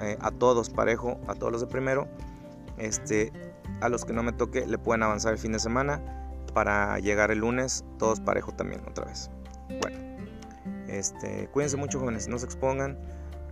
Eh, 0.00 0.18
a 0.20 0.30
todos, 0.32 0.70
parejo, 0.70 1.20
a 1.28 1.34
todos 1.34 1.52
los 1.52 1.60
de 1.60 1.68
primero. 1.68 2.08
Este, 2.78 3.32
a 3.80 3.88
los 3.88 4.04
que 4.04 4.12
no 4.12 4.22
me 4.22 4.32
toque, 4.32 4.66
le 4.66 4.76
pueden 4.76 5.04
avanzar 5.04 5.32
el 5.32 5.38
fin 5.38 5.52
de 5.52 5.60
semana 5.60 6.02
para 6.52 6.98
llegar 6.98 7.30
el 7.30 7.38
lunes, 7.38 7.84
todos 7.98 8.20
parejo 8.20 8.52
también, 8.52 8.82
otra 8.88 9.04
vez. 9.04 9.30
Bueno. 9.80 9.98
Este, 10.88 11.48
cuídense 11.52 11.76
mucho 11.76 12.00
jóvenes, 12.00 12.28
no 12.28 12.38
se 12.38 12.46
expongan, 12.46 12.98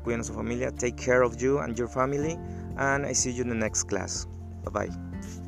cuiden 0.03 0.23
a 0.23 0.25
su 0.25 0.33
familia, 0.33 0.73
take 0.73 0.97
care 0.97 1.23
of 1.23 1.37
you 1.37 1.61
and 1.61 1.77
your 1.77 1.89
family, 1.89 2.39
and 2.77 3.07
I 3.07 3.15
see 3.15 3.33
you 3.33 3.43
in 3.43 3.51
the 3.51 3.55
next 3.55 3.85
class. 3.85 4.27
Bye 4.65 4.89
bye. 4.89 5.46